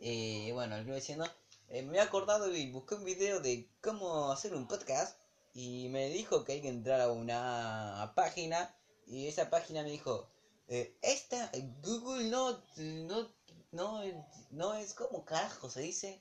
Eh, 0.00 0.50
bueno, 0.54 0.78
lo 0.78 0.84
que 0.86 0.94
diciendo, 0.94 1.30
eh, 1.68 1.82
me 1.82 1.98
he 1.98 2.00
acordado 2.00 2.54
y 2.54 2.70
busqué 2.70 2.94
un 2.94 3.04
video 3.04 3.40
de 3.40 3.68
cómo 3.82 4.32
hacer 4.32 4.54
un 4.54 4.66
podcast 4.66 5.18
y 5.54 5.88
me 5.88 6.08
dijo 6.08 6.44
que 6.44 6.54
hay 6.54 6.60
que 6.60 6.68
entrar 6.68 7.00
a 7.00 7.12
una 7.12 8.12
página 8.16 8.76
y 9.06 9.28
esa 9.28 9.50
página 9.50 9.84
me 9.84 9.90
dijo 9.90 10.28
eh, 10.66 10.98
esta 11.00 11.50
Google 11.80 12.28
no 12.28 12.60
no 12.76 13.30
no 13.70 14.02
no 14.50 14.74
es 14.74 14.94
como 14.94 15.24
carajo 15.24 15.70
se 15.70 15.82
dice 15.82 16.20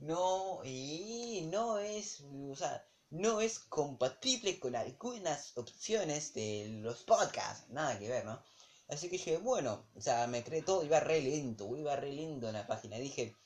no 0.00 0.60
y 0.64 1.48
no 1.52 1.78
es 1.78 2.20
o 2.50 2.56
sea 2.56 2.84
no 3.10 3.40
es 3.40 3.60
compatible 3.60 4.58
con 4.58 4.74
algunas 4.74 5.56
opciones 5.56 6.34
de 6.34 6.66
los 6.82 7.04
podcasts 7.04 7.68
nada 7.68 7.96
que 7.96 8.08
ver 8.08 8.24
no 8.24 8.42
así 8.88 9.06
que 9.08 9.18
dije 9.18 9.38
bueno 9.38 9.86
o 9.94 10.00
sea 10.00 10.26
me 10.26 10.42
creé 10.42 10.62
todo 10.62 10.84
iba 10.84 10.98
re 10.98 11.20
lento 11.20 11.76
iba 11.76 11.94
re 11.94 12.12
lento 12.12 12.48
en 12.48 12.54
la 12.54 12.66
página 12.66 12.96
dije 12.98 13.36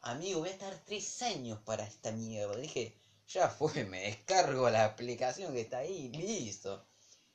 amigo 0.00 0.40
voy 0.40 0.48
a 0.48 0.52
estar 0.52 0.76
tres 0.84 1.22
años 1.22 1.60
para 1.64 1.84
esta 1.84 2.10
mierda 2.10 2.56
dije 2.56 2.96
ya 3.32 3.48
fue, 3.48 3.84
me 3.84 4.02
descargo 4.02 4.68
la 4.70 4.84
aplicación 4.84 5.52
que 5.54 5.62
está 5.62 5.78
ahí, 5.78 6.10
listo. 6.10 6.86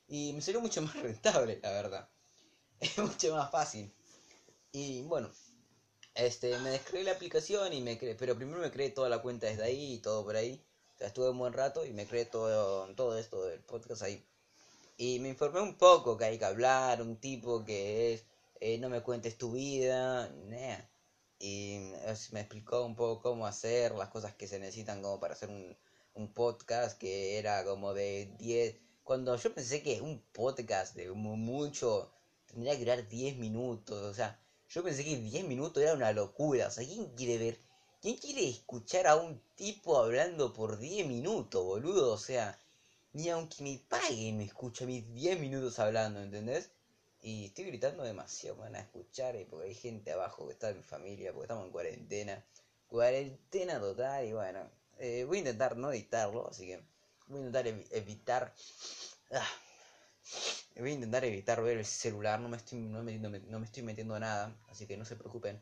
Y 0.07 0.33
me 0.33 0.41
salió 0.41 0.61
mucho 0.61 0.81
más 0.81 0.95
rentable, 0.95 1.59
la 1.61 1.71
verdad. 1.71 2.09
Es 2.79 2.97
mucho 2.99 3.35
más 3.35 3.49
fácil. 3.51 3.91
Y 4.71 5.01
bueno, 5.03 5.31
este, 6.13 6.57
me 6.59 6.69
descargué 6.69 7.03
la 7.03 7.13
aplicación 7.13 7.73
y 7.73 7.81
me 7.81 7.97
creé, 7.97 8.15
pero 8.15 8.35
primero 8.35 8.59
me 8.61 8.71
creé 8.71 8.91
toda 8.91 9.09
la 9.09 9.21
cuenta 9.21 9.47
desde 9.47 9.63
ahí 9.63 9.93
y 9.95 9.99
todo 9.99 10.23
por 10.23 10.35
ahí. 10.35 10.63
O 10.95 10.97
sea, 10.97 11.07
estuve 11.07 11.29
un 11.31 11.39
buen 11.39 11.53
rato 11.53 11.85
y 11.85 11.91
me 11.93 12.05
creé 12.07 12.25
todo, 12.25 12.87
todo 12.95 13.17
esto 13.17 13.45
del 13.45 13.61
podcast 13.61 14.03
ahí. 14.03 14.23
Y 14.97 15.19
me 15.19 15.29
informé 15.29 15.61
un 15.61 15.75
poco 15.77 16.17
que 16.17 16.25
hay 16.25 16.37
que 16.39 16.45
hablar, 16.45 17.01
un 17.01 17.17
tipo 17.17 17.63
que 17.65 18.13
es, 18.13 18.25
eh, 18.59 18.77
no 18.79 18.89
me 18.89 19.01
cuentes 19.01 19.37
tu 19.37 19.51
vida, 19.53 20.29
nah 20.45 20.77
y 21.39 21.91
me 22.31 22.39
explicó 22.41 22.83
un 22.83 22.95
poco 22.95 23.21
cómo 23.21 23.45
hacer 23.45 23.93
las 23.93 24.09
cosas 24.09 24.33
que 24.33 24.47
se 24.47 24.59
necesitan 24.59 25.01
como 25.01 25.19
para 25.19 25.33
hacer 25.33 25.49
un, 25.49 25.77
un 26.17 26.33
podcast 26.33 26.97
que 26.97 27.37
era 27.37 27.63
como 27.63 27.93
de 27.93 28.33
10 28.39 28.75
cuando 29.03 29.35
yo 29.35 29.53
pensé 29.53 29.83
que 29.83 30.01
un 30.01 30.19
podcast 30.33 30.95
de 30.95 31.09
mucho 31.11 32.11
tendría 32.47 32.73
que 32.73 32.79
durar 32.85 33.07
10 33.07 33.37
minutos 33.37 34.01
o 34.01 34.13
sea 34.13 34.39
yo 34.67 34.83
pensé 34.83 35.03
que 35.03 35.17
10 35.17 35.45
minutos 35.45 35.81
era 35.83 35.93
una 35.93 36.11
locura 36.11 36.67
o 36.67 36.71
sea 36.71 36.85
quién 36.85 37.05
quiere 37.15 37.37
ver 37.37 37.59
quién 38.01 38.17
quiere 38.17 38.49
escuchar 38.49 39.05
a 39.07 39.15
un 39.15 39.39
tipo 39.55 39.97
hablando 39.97 40.53
por 40.53 40.79
10 40.79 41.07
minutos 41.07 41.63
boludo 41.63 42.13
o 42.13 42.17
sea 42.17 42.59
ni 43.13 43.29
aunque 43.29 43.63
me 43.63 43.79
paguen 43.87 44.37
me 44.37 44.45
escucha 44.45 44.85
mis 44.85 45.07
10 45.13 45.39
minutos 45.39 45.77
hablando 45.79 46.19
¿entendés? 46.19 46.71
Y 47.21 47.45
estoy 47.45 47.65
gritando 47.65 48.03
demasiado, 48.03 48.57
van 48.57 48.75
a 48.75 48.79
escuchar, 48.79 49.35
eh, 49.35 49.47
porque 49.49 49.67
hay 49.67 49.73
gente 49.73 50.11
abajo 50.11 50.47
que 50.47 50.53
está 50.53 50.69
en 50.69 50.83
familia, 50.83 51.33
porque 51.33 51.45
estamos 51.45 51.65
en 51.65 51.71
cuarentena. 51.71 52.45
Cuarentena 52.87 53.79
total, 53.79 54.25
y 54.25 54.33
bueno, 54.33 54.69
eh, 54.99 55.25
voy 55.25 55.37
a 55.37 55.39
intentar 55.39 55.77
no 55.77 55.91
editarlo, 55.91 56.47
así 56.49 56.67
que 56.67 56.83
voy 57.27 57.39
a 57.39 57.47
intentar 57.47 57.67
evitar... 57.91 58.53
Ah, 59.31 59.47
voy 60.79 60.91
a 60.91 60.93
intentar 60.93 61.25
evitar 61.25 61.61
ver 61.61 61.77
el 61.77 61.85
celular, 61.85 62.39
no 62.39 62.49
me 62.49 62.57
estoy, 62.57 62.79
no 62.79 63.03
me, 63.03 63.17
no 63.17 63.29
me, 63.29 63.65
estoy 63.65 63.83
metiendo 63.83 64.19
nada, 64.19 64.55
así 64.69 64.85
que 64.87 64.97
no 64.97 65.05
se 65.05 65.15
preocupen. 65.15 65.61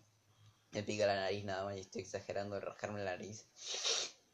Me 0.72 0.84
pica 0.84 1.06
la 1.06 1.15
nariz 1.15 1.46
nada 1.46 1.65
más 1.65 1.77
y 1.77 1.82
estoy 1.82 2.01
exagerando 2.01 2.56
de 2.56 2.62
rascarme 2.62 3.04
la 3.04 3.12
nariz. 3.12 3.46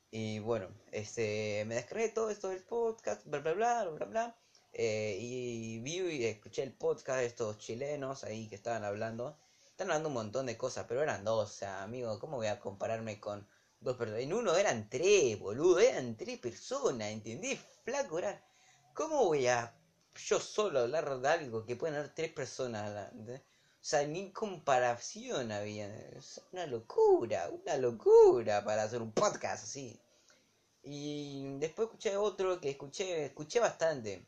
Y 0.09 0.39
bueno, 0.39 0.67
este, 0.91 1.63
me 1.67 1.75
descargué 1.75 2.09
todo 2.09 2.29
esto 2.29 2.49
del 2.49 2.63
podcast, 2.63 3.25
bla 3.25 3.39
bla 3.39 3.53
bla, 3.53 3.85
bla 3.85 4.05
bla. 4.05 4.37
Eh, 4.73 5.17
y 5.19 5.79
vi 5.79 5.99
y 5.99 6.25
escuché 6.25 6.63
el 6.63 6.73
podcast 6.73 7.19
de 7.19 7.25
estos 7.25 7.57
chilenos 7.59 8.23
ahí 8.23 8.47
que 8.49 8.55
estaban 8.55 8.83
hablando. 8.83 9.37
Están 9.69 9.87
hablando 9.87 10.09
un 10.09 10.15
montón 10.15 10.45
de 10.47 10.57
cosas, 10.57 10.85
pero 10.87 11.03
eran 11.03 11.23
dos. 11.23 11.49
O 11.49 11.53
sea, 11.53 11.83
amigo, 11.83 12.19
¿cómo 12.19 12.37
voy 12.37 12.47
a 12.47 12.59
compararme 12.59 13.19
con 13.19 13.47
dos 13.81 13.97
personas? 13.97 14.23
En 14.23 14.33
uno 14.33 14.55
eran 14.55 14.89
tres, 14.89 15.39
boludo. 15.39 15.79
Eran 15.79 16.15
tres 16.15 16.39
personas, 16.39 17.09
¿entendés? 17.09 17.59
Flaco, 17.83 18.19
era... 18.19 18.43
¿Cómo 18.93 19.25
voy 19.25 19.47
a 19.47 19.73
yo 20.27 20.39
solo 20.39 20.79
hablar 20.79 21.19
de 21.19 21.27
algo 21.29 21.65
que 21.65 21.75
pueden 21.75 21.95
haber 21.95 22.13
tres 22.13 22.31
personas? 22.31 23.11
O 23.27 23.39
sea, 23.81 24.05
ni 24.05 24.31
comparación 24.31 25.51
había. 25.51 25.87
Es 26.17 26.41
una 26.51 26.65
locura, 26.67 27.49
una 27.49 27.77
locura 27.77 28.63
para 28.63 28.83
hacer 28.83 29.01
un 29.01 29.11
podcast 29.11 29.63
así. 29.63 29.99
Y 30.83 31.57
después 31.59 31.87
escuché 31.87 32.17
otro 32.17 32.59
que 32.59 32.71
escuché, 32.71 33.25
escuché 33.25 33.59
bastante 33.59 34.25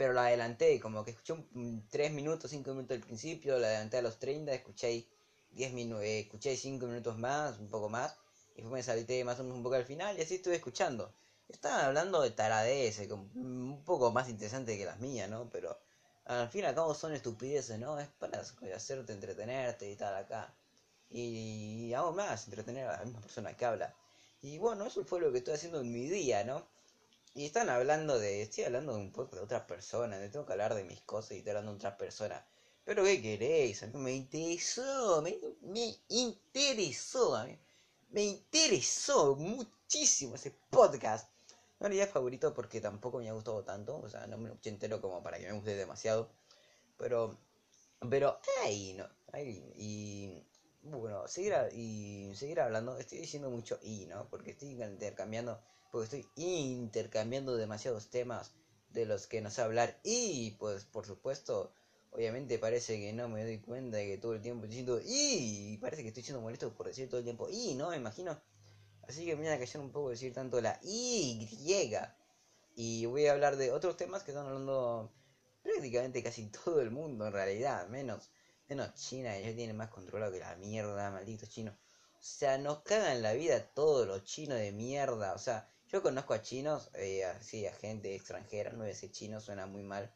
pero 0.00 0.14
la 0.14 0.24
adelanté, 0.28 0.80
como 0.80 1.04
que 1.04 1.10
escuché 1.10 1.34
un, 1.34 1.86
3 1.90 2.10
minutos, 2.12 2.50
5 2.50 2.70
minutos 2.70 2.96
al 2.96 3.02
principio, 3.02 3.58
la 3.58 3.66
adelanté 3.66 3.98
a 3.98 4.02
los 4.02 4.18
30, 4.18 4.50
escuché 4.54 5.06
10 5.50 5.74
minutos, 5.74 6.04
eh, 6.04 6.20
escuché 6.20 6.56
5 6.56 6.86
minutos 6.86 7.18
más, 7.18 7.58
un 7.58 7.68
poco 7.68 7.90
más, 7.90 8.16
después 8.60 8.72
me 8.72 8.82
salté 8.82 9.24
más 9.24 9.38
o 9.40 9.42
menos 9.42 9.58
un 9.58 9.62
poco 9.64 9.76
al 9.76 9.84
final, 9.84 10.18
y 10.18 10.22
así 10.22 10.36
estuve 10.36 10.56
escuchando. 10.56 11.12
Estaban 11.48 11.84
hablando 11.86 12.22
de 12.22 12.30
taradeces, 12.30 13.10
un 13.10 13.82
poco 13.84 14.12
más 14.12 14.28
interesante 14.28 14.78
que 14.78 14.84
las 14.84 15.00
mías, 15.00 15.28
¿no? 15.28 15.50
Pero 15.50 15.78
al 16.24 16.48
fin 16.48 16.62
y 16.62 16.66
al 16.66 16.74
cabo 16.74 16.94
son 16.94 17.12
estupideces, 17.14 17.78
¿no? 17.78 17.98
Es 17.98 18.08
para 18.08 18.40
hacerte 18.40 19.12
entretenerte 19.12 19.90
y 19.90 19.96
tal 19.96 20.14
acá. 20.14 20.54
Y 21.10 21.92
aún 21.94 22.16
más, 22.16 22.46
entretener 22.46 22.86
a 22.88 22.98
la 22.98 23.04
misma 23.04 23.20
persona 23.20 23.56
que 23.56 23.64
habla. 23.64 23.94
Y 24.42 24.58
bueno, 24.58 24.86
eso 24.86 25.04
fue 25.04 25.20
lo 25.20 25.32
que 25.32 25.38
estoy 25.38 25.54
haciendo 25.54 25.80
en 25.80 25.92
mi 25.92 26.08
día, 26.08 26.44
¿no? 26.44 26.66
Y 27.34 27.46
están 27.46 27.68
hablando 27.70 28.18
de. 28.18 28.42
Estoy 28.42 28.64
hablando 28.64 28.94
de 28.94 29.00
un 29.00 29.12
poco 29.12 29.36
de 29.36 29.42
otra 29.42 29.66
persona. 29.66 30.18
tengo 30.30 30.46
que 30.46 30.52
hablar 30.52 30.74
de 30.74 30.84
mis 30.84 31.00
cosas 31.02 31.32
y 31.32 31.38
estoy 31.38 31.50
hablando 31.50 31.72
de 31.72 31.78
otra 31.78 31.96
persona. 31.96 32.44
Pero 32.84 33.04
¿qué 33.04 33.20
queréis? 33.22 33.82
A 33.82 33.86
mí 33.88 33.98
me 33.98 34.12
interesó. 34.12 35.22
Me, 35.22 35.36
me 35.62 35.96
interesó. 36.08 37.36
A 37.36 37.44
mí, 37.46 37.58
me 38.10 38.24
interesó 38.24 39.36
muchísimo 39.36 40.34
ese 40.34 40.50
podcast. 40.70 41.30
No 41.78 41.88
diría 41.88 42.06
favorito 42.06 42.52
porque 42.52 42.80
tampoco 42.80 43.18
me 43.18 43.28
ha 43.28 43.32
gustado 43.32 43.64
tanto, 43.64 43.98
o 43.98 44.08
sea, 44.08 44.26
no 44.26 44.36
me 44.36 44.48
lo 44.50 44.58
entero 44.64 45.00
como 45.00 45.22
para 45.22 45.38
que 45.38 45.46
me 45.46 45.52
guste 45.52 45.76
demasiado. 45.76 46.30
Pero, 46.98 47.38
pero, 48.10 48.38
ahí, 48.62 48.94
no, 48.94 49.08
ahí, 49.32 49.64
y 49.76 50.44
bueno, 50.82 51.26
seguir, 51.28 51.54
y 51.72 52.32
seguir 52.34 52.60
hablando, 52.60 52.98
estoy 52.98 53.18
diciendo 53.18 53.50
mucho 53.50 53.78
y, 53.82 54.06
¿no? 54.06 54.28
Porque 54.28 54.50
estoy 54.50 54.70
intercambiando, 54.82 55.62
porque 55.90 56.18
estoy 56.18 56.28
intercambiando 56.36 57.56
demasiados 57.56 58.10
temas 58.10 58.52
de 58.90 59.06
los 59.06 59.26
que 59.26 59.40
no 59.40 59.50
sé 59.50 59.62
hablar 59.62 59.98
y, 60.02 60.52
pues, 60.52 60.84
por 60.84 61.06
supuesto, 61.06 61.72
obviamente 62.10 62.58
parece 62.58 62.98
que 62.98 63.12
no 63.12 63.28
me 63.28 63.44
doy 63.44 63.58
cuenta 63.58 63.96
de 63.98 64.06
que 64.06 64.18
todo 64.18 64.34
el 64.34 64.42
tiempo 64.42 64.64
estoy 64.64 64.82
diciendo 64.82 65.00
y, 65.04 65.78
parece 65.78 66.02
que 66.02 66.08
estoy 66.08 66.22
siendo 66.22 66.40
molesto 66.40 66.74
por 66.74 66.86
decir 66.86 67.08
todo 67.08 67.18
el 67.18 67.24
tiempo 67.24 67.48
y, 67.50 67.74
¿no? 67.74 67.90
Me 67.90 67.96
imagino. 67.96 68.40
Así 69.08 69.24
que 69.24 69.34
me 69.36 69.42
voy 69.42 69.52
a 69.52 69.58
callar 69.58 69.82
un 69.82 69.90
poco 69.90 70.10
decir 70.10 70.32
tanto 70.32 70.60
la 70.60 70.78
y 70.82 71.48
y 72.76 73.06
voy 73.06 73.26
a 73.26 73.32
hablar 73.32 73.56
de 73.56 73.72
otros 73.72 73.96
temas 73.96 74.22
que 74.22 74.30
están 74.30 74.46
hablando 74.46 75.12
prácticamente 75.62 76.22
casi 76.22 76.46
todo 76.46 76.80
el 76.80 76.90
mundo 76.90 77.26
en 77.26 77.32
realidad, 77.32 77.88
menos 77.88 78.30
menos 78.70 78.94
China, 78.94 79.36
ellos 79.36 79.56
tienen 79.56 79.76
más 79.76 79.90
controlado 79.90 80.32
que 80.32 80.38
la 80.38 80.54
mierda, 80.56 81.10
malditos 81.10 81.48
chinos. 81.48 81.74
O 81.74 82.22
sea, 82.22 82.56
nos 82.56 82.82
cagan 82.82 83.20
la 83.20 83.32
vida 83.32 83.66
todos 83.74 84.06
los 84.06 84.22
chinos 84.22 84.58
de 84.58 84.70
mierda. 84.70 85.34
O 85.34 85.38
sea, 85.38 85.68
yo 85.88 86.02
conozco 86.02 86.34
a 86.34 86.42
chinos, 86.42 86.90
eh, 86.94 87.24
así, 87.24 87.66
a 87.66 87.72
gente 87.72 88.14
extranjera, 88.14 88.70
no 88.70 88.78
voy 88.78 88.86
a 88.86 88.88
decir 88.88 89.10
chino, 89.10 89.40
suena 89.40 89.66
muy 89.66 89.82
mal. 89.82 90.14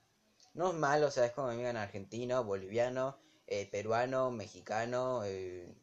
No 0.55 0.71
es 0.71 0.75
malo, 0.75 1.09
o 1.09 1.11
sea, 1.11 1.27
es 1.27 1.33
como 1.33 1.49
me 1.49 1.57
digan 1.57 1.77
argentino, 1.77 2.45
boliviano, 2.45 3.19
eh, 3.47 3.69
peruano, 3.71 4.31
mexicano, 4.31 5.23
eh, 5.25 5.75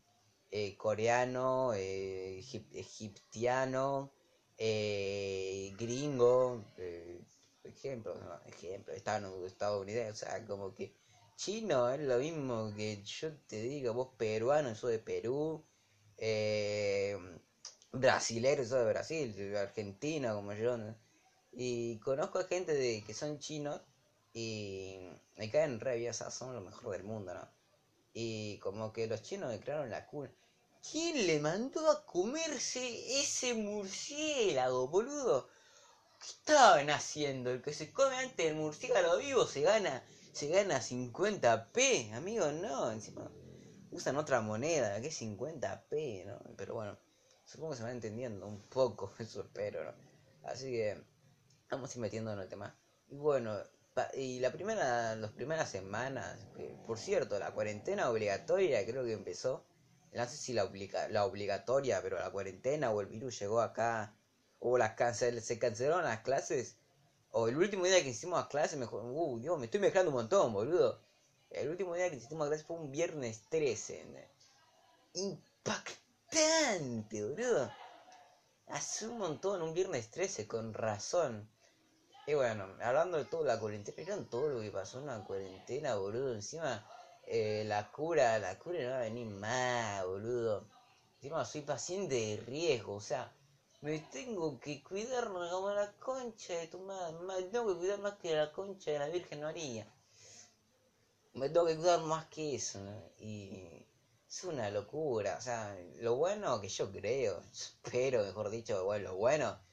eh 0.50 0.76
coreano, 0.78 1.74
egiptiano, 1.74 4.14
gringo, 5.78 6.64
ejemplo, 7.64 8.16
no, 8.16 8.42
ejemplo, 8.46 8.94
estadounidense, 8.94 10.12
o 10.12 10.16
sea, 10.16 10.46
como 10.46 10.74
que 10.74 10.96
chino 11.36 11.90
es 11.90 12.00
lo 12.00 12.18
mismo 12.20 12.74
que 12.76 13.04
yo 13.04 13.36
te 13.48 13.62
digo, 13.62 13.94
vos 13.94 14.10
peruano, 14.18 14.76
sos 14.76 14.92
de 14.92 15.00
Perú, 15.00 15.66
brasilero, 17.92 18.64
sos 18.64 18.80
de 18.80 18.86
Brasil, 18.86 19.56
argentino 19.58 20.36
como 20.36 20.54
yo, 20.54 20.78
y 21.52 22.00
conozco 22.00 22.40
a 22.40 22.46
gente 22.46 22.74
de 22.74 23.04
que 23.04 23.14
son 23.14 23.40
chinos 23.40 23.82
y 24.34 25.10
me 25.38 25.50
caen 25.50 25.80
re 25.80 25.98
bien, 25.98 26.14
son 26.14 26.56
lo 26.56 26.62
mejor 26.62 26.92
del 26.94 27.04
mundo, 27.04 27.34
¿no? 27.34 27.48
Y 28.14 28.58
como 28.60 28.92
que 28.92 29.08
los 29.08 29.22
chinos 29.22 29.52
declararon 29.52 29.90
la 29.90 30.06
cuna. 30.08 30.32
¿Quién 30.92 31.28
le 31.28 31.40
mandó 31.40 31.90
a 31.90 32.06
comerse 32.06 33.22
ese 33.22 33.54
murciélago, 33.54 34.88
boludo? 34.88 35.48
¿Qué 36.20 36.28
estaban 36.28 36.90
haciendo? 36.90 37.52
El 37.52 37.62
que 37.62 37.74
se 37.74 37.92
come 37.92 38.16
antes 38.16 38.46
del 38.46 38.56
murciélago 38.56 39.18
vivo 39.18 39.46
se 39.46 39.62
gana 39.62 40.04
se 40.34 40.48
gana 40.48 40.80
50p, 40.80 42.14
amigo, 42.14 42.52
no, 42.52 42.92
encima 42.92 43.30
usan 43.92 44.16
otra 44.16 44.42
moneda, 44.42 45.02
que 45.02 45.08
es 45.08 45.22
50p, 45.22 46.26
¿no? 46.26 46.40
Pero 46.56 46.76
bueno, 46.76 46.98
supongo 47.46 47.72
que 47.72 47.78
se 47.78 47.84
va 47.84 47.92
entendiendo 47.92 48.48
un 48.48 48.62
poco, 48.70 49.14
eso 49.20 49.42
espero, 49.42 49.84
¿no? 49.84 49.94
Así 50.44 50.72
que 50.72 51.04
vamos 51.70 51.92
a 51.92 51.94
ir 51.94 52.02
metiendo 52.02 52.34
en 52.34 52.40
el 52.40 52.48
tema. 52.48 52.76
Y 53.10 53.18
bueno, 53.18 53.62
y 54.16 54.40
la 54.40 54.52
primera, 54.52 55.16
las 55.16 55.32
primeras 55.32 55.70
semanas, 55.70 56.38
por 56.88 56.98
cierto, 56.98 57.38
la 57.40 57.52
cuarentena 57.52 58.10
obligatoria 58.10 58.86
creo 58.86 59.04
que 59.04 59.14
empezó, 59.14 59.64
no 60.14 60.28
sé 60.28 60.38
si 60.38 60.54
la, 60.54 60.70
la 61.10 61.26
obligatoria, 61.26 62.02
pero 62.02 62.20
la 62.20 62.32
cuarentena 62.32 62.92
o 62.92 63.02
el 63.02 63.08
virus 63.08 63.40
llegó 63.40 63.62
acá, 63.62 64.14
o 64.60 64.78
las 64.78 64.94
cancel, 64.94 65.42
se 65.42 65.60
cancelaron 65.60 66.04
las 66.04 66.22
clases 66.22 66.78
o 67.32 67.48
el 67.48 67.58
último 67.58 67.86
día 67.86 68.04
que 68.04 68.10
hicimos 68.10 68.44
a 68.44 68.50
clase, 68.50 68.76
me 68.76 68.86
uh, 68.86 69.40
Dios, 69.40 69.58
me 69.58 69.66
estoy 69.66 69.80
mezclando 69.80 70.12
un 70.12 70.18
montón, 70.18 70.54
boludo. 70.54 71.00
El 71.50 71.70
último 71.70 71.96
día 71.96 72.10
que 72.10 72.18
hicimos 72.18 72.46
a 72.46 72.50
clase 72.50 72.66
fue 72.66 72.78
un 72.78 72.92
viernes 72.92 73.44
13. 73.50 74.06
Impactante, 75.14 77.24
boludo. 77.24 77.72
Hace 78.68 79.08
un 79.08 79.18
montón, 79.18 79.62
un 79.62 79.74
viernes 79.74 80.12
13, 80.12 80.46
con 80.46 80.74
razón. 80.74 81.50
Y 82.28 82.36
bueno, 82.36 82.68
hablando 82.84 83.18
de 83.18 83.26
todo 83.26 83.44
la 83.44 83.60
cuarentena, 83.60 83.96
¿vieron 83.98 84.30
todo 84.30 84.50
lo 84.50 84.62
que 84.62 84.70
pasó 84.70 85.00
en 85.00 85.08
la 85.08 85.24
cuarentena, 85.24 85.96
boludo? 85.96 86.34
Encima, 86.36 86.86
eh, 87.26 87.64
la 87.66 87.92
cura, 87.92 88.38
la 88.38 88.60
cura 88.60 88.80
no 88.84 88.90
va 88.90 88.98
a 88.98 89.02
venir 89.02 89.28
más, 89.28 90.06
boludo. 90.06 90.68
Encima 91.16 91.44
soy 91.46 91.62
paciente 91.62 92.16
de 92.16 92.38
riesgo, 92.46 92.96
o 92.96 93.02
sea, 93.02 93.32
me 93.82 93.98
tengo 93.98 94.60
que 94.60 94.84
cuidar 94.84 95.28
como 95.30 95.72
la 95.72 95.92
concha 95.94 96.54
de 96.54 96.68
tu 96.68 96.80
madre. 96.80 97.18
Me 97.22 97.42
tengo 97.50 97.74
que 97.74 97.80
cuidar 97.80 98.00
más 98.00 98.14
que 98.20 98.36
la 98.36 98.52
concha 98.52 98.92
de 98.92 99.00
la 99.00 99.08
Virgen 99.08 99.42
María. 99.42 99.88
Me 101.34 101.50
tengo 101.50 101.66
que 101.66 101.76
cuidar 101.76 102.02
más 102.02 102.28
que 102.28 102.54
eso. 102.56 102.80
Y 103.18 103.88
es 104.30 104.44
una 104.44 104.70
locura. 104.70 105.38
O 105.40 105.42
sea, 105.42 105.76
lo 106.00 106.16
bueno 106.16 106.62
que 106.62 106.70
yo 106.70 106.92
creo, 106.92 107.42
espero, 107.52 108.24
mejor 108.24 108.52
dicho, 108.52 108.86
bueno, 108.86 109.10
lo 109.10 109.16
bueno 109.16 109.71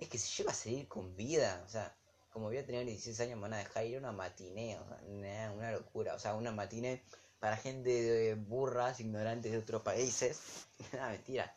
es 0.00 0.08
que 0.08 0.18
si 0.18 0.42
iba 0.42 0.52
a 0.52 0.54
seguir 0.54 0.88
con 0.88 1.14
vida, 1.14 1.62
o 1.66 1.68
sea, 1.68 1.94
como 2.30 2.46
voy 2.46 2.58
a 2.58 2.66
tener 2.66 2.86
16 2.86 3.20
años, 3.20 3.36
me 3.36 3.42
van 3.42 3.54
a 3.54 3.58
dejar 3.58 3.84
ir 3.86 3.96
a 3.96 3.98
una 4.00 4.12
matiné, 4.12 4.78
o 4.78 4.86
sea, 4.86 5.52
una 5.52 5.72
locura. 5.72 6.14
O 6.14 6.18
sea, 6.18 6.34
una 6.34 6.52
matiné 6.52 7.02
para 7.38 7.56
gente 7.56 7.90
de 7.90 8.34
burras, 8.34 9.00
ignorantes 9.00 9.52
de 9.52 9.58
otros 9.58 9.82
países. 9.82 10.40
Nada, 10.92 11.10
mentira 11.10 11.54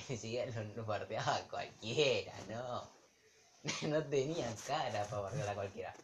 ni 0.08 0.16
siquiera 0.16 0.62
lo, 0.76 0.84
bardeaba 0.84 1.36
a 1.36 1.48
cualquiera, 1.48 2.32
no. 2.48 2.88
no 3.88 4.04
tenía 4.04 4.54
cara 4.66 5.04
para 5.04 5.22
bardear 5.22 5.48
a 5.48 5.54
cualquiera. 5.54 5.94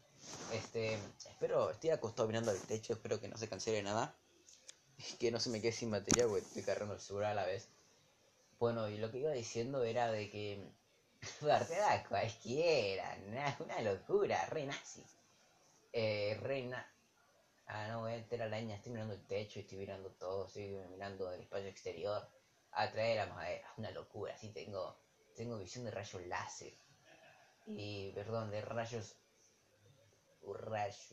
Este, 0.52 0.98
espero, 1.28 1.70
estoy 1.70 1.90
acostado 1.90 2.28
mirando 2.28 2.50
al 2.50 2.60
techo, 2.60 2.94
espero 2.94 3.20
que 3.20 3.28
no 3.28 3.38
se 3.38 3.48
cancele 3.48 3.82
nada. 3.82 4.14
Que 5.18 5.30
no 5.30 5.38
se 5.38 5.50
me 5.50 5.60
quede 5.60 5.72
sin 5.72 5.90
batería 5.90 6.26
porque 6.26 6.44
estoy 6.44 6.62
cargando 6.62 6.94
el 6.94 7.00
celular 7.00 7.32
a 7.32 7.34
la 7.34 7.46
vez. 7.46 7.68
Bueno, 8.58 8.88
y 8.88 8.96
lo 8.96 9.10
que 9.10 9.18
iba 9.18 9.30
diciendo 9.30 9.84
era 9.84 10.10
de 10.10 10.30
que 10.30 10.66
bardeaba 11.40 11.92
a 11.92 12.08
cualquiera, 12.08 13.16
una 13.60 13.80
locura, 13.80 14.46
re 14.46 14.66
nazi. 14.66 15.04
Eh, 15.92 16.36
reina. 16.40 16.86
Ah, 17.68 17.88
no 17.88 18.00
voy 18.00 18.12
a 18.12 18.16
meter 18.16 18.42
a 18.42 18.48
la 18.48 18.58
estoy 18.58 18.92
mirando 18.92 19.14
el 19.14 19.26
techo 19.26 19.60
estoy 19.60 19.78
mirando 19.78 20.10
todo, 20.12 20.46
estoy 20.46 20.68
mirando 20.68 21.32
el 21.32 21.40
espacio 21.40 21.68
exterior 21.68 22.28
atraer 22.72 23.20
a 23.20 23.26
madera. 23.26 23.72
Una 23.76 23.90
locura, 23.90 24.34
así 24.34 24.50
tengo, 24.50 24.96
tengo 25.34 25.58
visión 25.58 25.84
de 25.84 25.90
rayos 25.90 26.22
láser. 26.26 26.74
Y, 27.66 28.12
perdón, 28.12 28.50
de 28.50 28.60
rayos... 28.60 29.16
Rayos... 30.44 31.08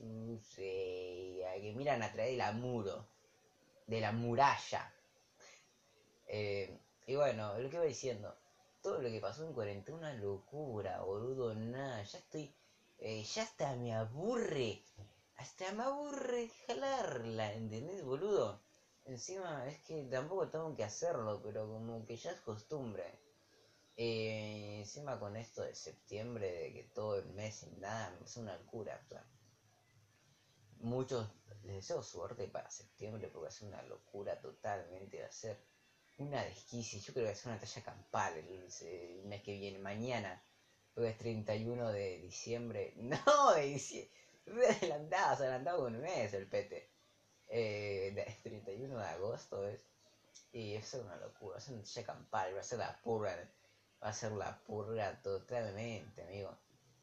Eh, 0.57 1.59
que 1.61 1.73
miran 1.73 2.03
a 2.03 2.11
través 2.11 2.31
de 2.31 2.37
la 2.37 2.51
muro. 2.51 3.07
De 3.87 3.99
la 3.99 4.11
muralla. 4.11 4.93
Eh, 6.27 6.77
y 7.07 7.15
bueno, 7.15 7.57
lo 7.57 7.69
que 7.69 7.77
iba 7.77 7.85
diciendo. 7.85 8.37
Todo 8.83 9.01
lo 9.01 9.09
que 9.09 9.21
pasó 9.21 9.45
en 9.47 9.53
cuarentena, 9.53 9.97
una 9.97 10.13
locura, 10.13 11.01
boludo, 11.01 11.55
nada. 11.55 12.03
Ya 12.03 12.19
estoy... 12.19 12.53
Eh, 12.99 13.23
ya 13.23 13.43
hasta 13.43 13.75
me 13.77 13.95
aburre. 13.95 14.83
Hasta 15.37 15.71
me 15.71 15.83
aburre 15.83 16.51
jalarla, 16.67 17.53
¿entendés, 17.53 18.03
boludo? 18.03 18.61
Encima 19.05 19.65
es 19.67 19.79
que 19.85 20.03
tampoco 20.11 20.49
tengo 20.49 20.75
que 20.75 20.83
hacerlo, 20.83 21.41
pero 21.41 21.65
como 21.65 22.05
que 22.05 22.17
ya 22.17 22.31
es 22.31 22.41
costumbre. 22.41 23.05
Eh, 23.95 24.79
encima 24.79 25.17
con 25.17 25.37
esto 25.37 25.61
de 25.63 25.75
septiembre, 25.75 26.51
de 26.51 26.73
que 26.73 26.83
todo 26.93 27.19
el 27.19 27.29
mes 27.33 27.55
sin 27.55 27.79
nada, 27.79 28.13
es 28.21 28.35
una 28.35 28.57
locura. 28.57 29.01
muchos 30.79 31.25
les 31.63 31.75
deseo 31.77 32.03
suerte 32.03 32.49
para 32.49 32.69
septiembre 32.69 33.29
porque 33.29 33.47
es 33.47 33.61
una 33.61 33.81
locura 33.83 34.41
totalmente 34.41 35.17
de 35.17 35.25
hacer 35.25 35.57
una 36.17 36.43
desquicia. 36.43 36.99
Yo 36.99 37.13
creo 37.13 37.25
que 37.25 37.31
va 37.31 37.35
ser 37.35 37.51
una 37.51 37.59
talla 37.59 37.83
campal 37.83 38.37
el, 38.37 39.25
mes 39.25 39.43
que 39.43 39.53
viene, 39.53 39.79
mañana. 39.79 40.41
Porque 40.93 41.09
es 41.09 41.17
31 41.17 41.91
de 41.91 42.19
diciembre. 42.19 42.93
No, 42.97 43.53
de 43.53 43.61
diciembre. 43.63 44.11
Adelantado, 44.45 45.43
adelantado 45.43 45.85
un 45.85 46.01
mes 46.01 46.33
el 46.33 46.47
pete 46.47 46.93
eh, 47.47 48.37
31 48.43 48.97
de 48.97 49.05
agosto 49.05 49.67
es. 49.67 49.85
Y 50.51 50.75
es 50.75 50.93
una 50.93 51.15
locura, 51.17 51.57
es 51.57 51.67
un 51.69 51.83
campal, 52.03 52.55
va 52.55 52.59
a 52.59 52.63
ser 52.63 52.77
la 52.77 52.99
purga, 53.01 53.35
va 54.03 54.09
a 54.09 54.13
ser 54.13 54.31
la 54.33 54.59
purga 54.63 55.19
totalmente, 55.21 56.21
amigo. 56.21 56.55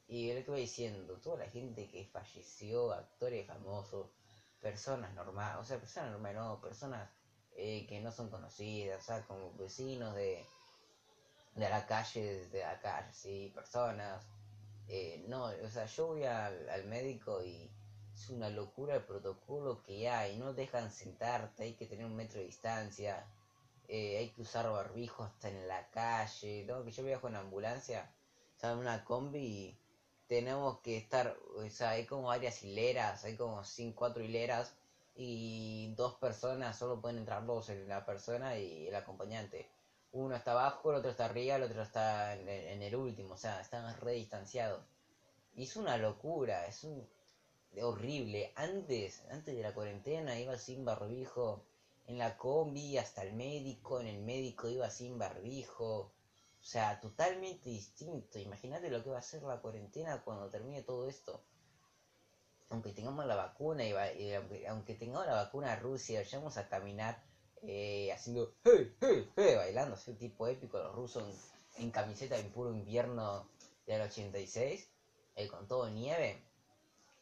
Y 0.07 0.33
lo 0.33 0.45
que 0.45 0.51
voy 0.51 0.61
diciendo, 0.63 1.19
toda 1.19 1.45
la 1.45 1.51
gente 1.51 1.89
que 1.89 2.05
falleció, 2.07 2.93
actores 2.93 3.47
famosos, 3.47 4.11
personas 4.61 5.13
normales, 5.15 5.59
o 5.61 5.65
sea, 5.65 5.79
personas 5.79 6.13
normales, 6.13 6.41
no, 6.41 6.61
personas 6.61 7.09
eh, 7.61 7.87
que 7.87 8.01
no 8.01 8.11
son 8.11 8.31
conocidas, 8.31 9.03
o 9.03 9.07
sea, 9.07 9.23
como 9.27 9.53
vecinos 9.55 10.15
de, 10.15 10.45
de 11.55 11.69
la 11.69 11.87
calle, 11.87 12.49
de 12.49 12.65
calle, 12.83 13.13
sí, 13.13 13.53
personas. 13.55 14.25
Eh, 14.89 15.25
no, 15.29 15.45
o 15.45 15.69
sea, 15.69 15.85
yo 15.87 16.09
voy 16.09 16.25
al, 16.25 16.69
al 16.71 16.85
médico 16.87 17.45
y 17.45 17.71
es 18.15 18.31
una 18.31 18.49
locura 18.51 18.97
el 18.97 19.05
protocolo 19.05 19.83
que 19.83 20.09
hay, 20.09 20.37
no 20.39 20.53
dejan 20.55 20.91
sentarte, 20.91 21.65
hay 21.65 21.75
que 21.75 21.87
tener 21.87 22.07
un 22.07 22.17
metro 22.17 22.41
de 22.41 22.47
distancia, 22.47 23.27
eh, 23.89 24.19
hay 24.19 24.31
que 24.31 24.43
usar 24.43 24.71
barbijo 24.71 25.23
hasta 25.25 25.49
en 25.49 25.69
la 25.69 25.89
calle, 25.91 26.65
¿no? 26.67 26.85
que 26.85 26.93
yo 26.93 27.05
viajo 27.05 27.29
en 27.29 27.37
ambulancia, 27.37 28.11
sea, 28.61 28.73
en 28.73 28.79
una 28.79 29.05
combi 29.05 29.77
tenemos 30.29 30.81
que 30.81 30.97
estar, 30.97 31.37
o 31.57 31.69
sea, 31.71 31.91
hay 31.91 32.07
como 32.07 32.29
varias 32.29 32.63
hileras, 32.63 33.25
hay 33.25 33.37
como 33.37 33.65
cinco, 33.65 33.99
cuatro 34.01 34.23
hileras 34.23 34.75
y 35.15 35.93
dos 35.97 36.15
personas, 36.15 36.79
solo 36.79 37.01
pueden 37.01 37.19
entrar 37.19 37.45
dos, 37.45 37.69
la 37.69 38.05
persona 38.05 38.59
y 38.59 38.89
el 38.89 38.95
acompañante. 38.95 39.69
Uno 40.13 40.35
está 40.35 40.53
abajo, 40.53 40.91
el 40.91 40.97
otro 40.97 41.11
está 41.11 41.27
arriba, 41.27 41.57
el 41.57 41.63
otro 41.63 41.83
está 41.83 42.35
en, 42.35 42.83
el 42.83 42.97
último, 42.97 43.35
o 43.35 43.37
sea, 43.37 43.61
están 43.61 43.97
re 44.01 44.13
distanciados. 44.15 44.83
Y 45.55 45.65
es 45.65 45.77
una 45.77 45.97
locura, 45.97 46.67
es 46.67 46.85
un 46.85 47.09
horrible. 47.83 48.53
Antes, 48.57 49.23
antes 49.31 49.55
de 49.55 49.63
la 49.63 49.75
cuarentena 49.75 50.39
iba 50.39 50.57
sin 50.59 50.85
barbijo 50.85 51.65
en 52.07 52.19
la 52.19 52.37
combi 52.37 52.99
hasta 52.99 53.23
el 53.23 53.35
médico, 53.35 54.01
en 54.01 54.09
el 54.09 54.19
médico 54.21 54.69
iba 54.69 54.91
sin 54.91 55.19
barbijo. 55.19 56.13
O 56.61 56.65
sea, 56.65 57.01
totalmente 57.01 57.71
distinto. 57.71 58.39
Imagínate 58.39 58.91
lo 58.91 59.03
que 59.03 59.11
va 59.11 59.19
a 59.19 59.23
ser 59.23 59.43
la 59.43 59.61
cuarentena 59.61 60.23
cuando 60.23 60.51
termine 60.51 60.83
todo 60.83 61.09
esto. 61.09 61.43
Aunque 62.71 62.93
tengamos 62.93 63.27
la 63.27 63.37
vacuna 63.37 63.85
y, 63.85 64.35
aunque, 64.65 64.95
tengamos 64.95 65.27
la 65.27 65.35
vacuna 65.35 65.77
Rusia, 65.77 66.21
vayamos 66.21 66.57
a 66.57 66.69
caminar 66.69 67.23
eh, 67.63 68.11
haciendo 68.13 68.55
hey, 68.65 68.97
hey, 69.01 69.31
hey, 69.37 69.57
bailando, 69.57 69.95
así 69.97 70.15
tipo 70.15 70.47
épico, 70.47 70.79
los 70.79 70.95
rusos 70.95 71.25
en, 71.77 71.91
camiseta 71.91 72.39
en 72.39 72.51
puro 72.53 72.71
invierno 72.73 73.47
del 73.87 74.03
86, 74.03 74.89
eh, 75.37 75.49
con 75.49 75.67
todo 75.67 75.91
nieve. 75.91 76.43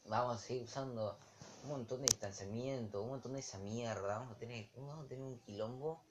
Vamos 0.04 0.36
a 0.36 0.38
seguir 0.38 0.64
usando 0.64 1.18
un 1.64 1.70
montón 1.70 2.02
de 2.02 2.06
distanciamiento, 2.08 3.02
un 3.02 3.10
montón 3.10 3.32
de 3.32 3.40
esa 3.40 3.58
mierda. 3.58 4.18
Vamos 4.18 4.36
a 4.36 4.38
tener, 4.38 4.70
vamos 4.76 5.06
a 5.06 5.08
tener 5.08 5.24
un 5.24 5.40
quilombo 5.40 6.04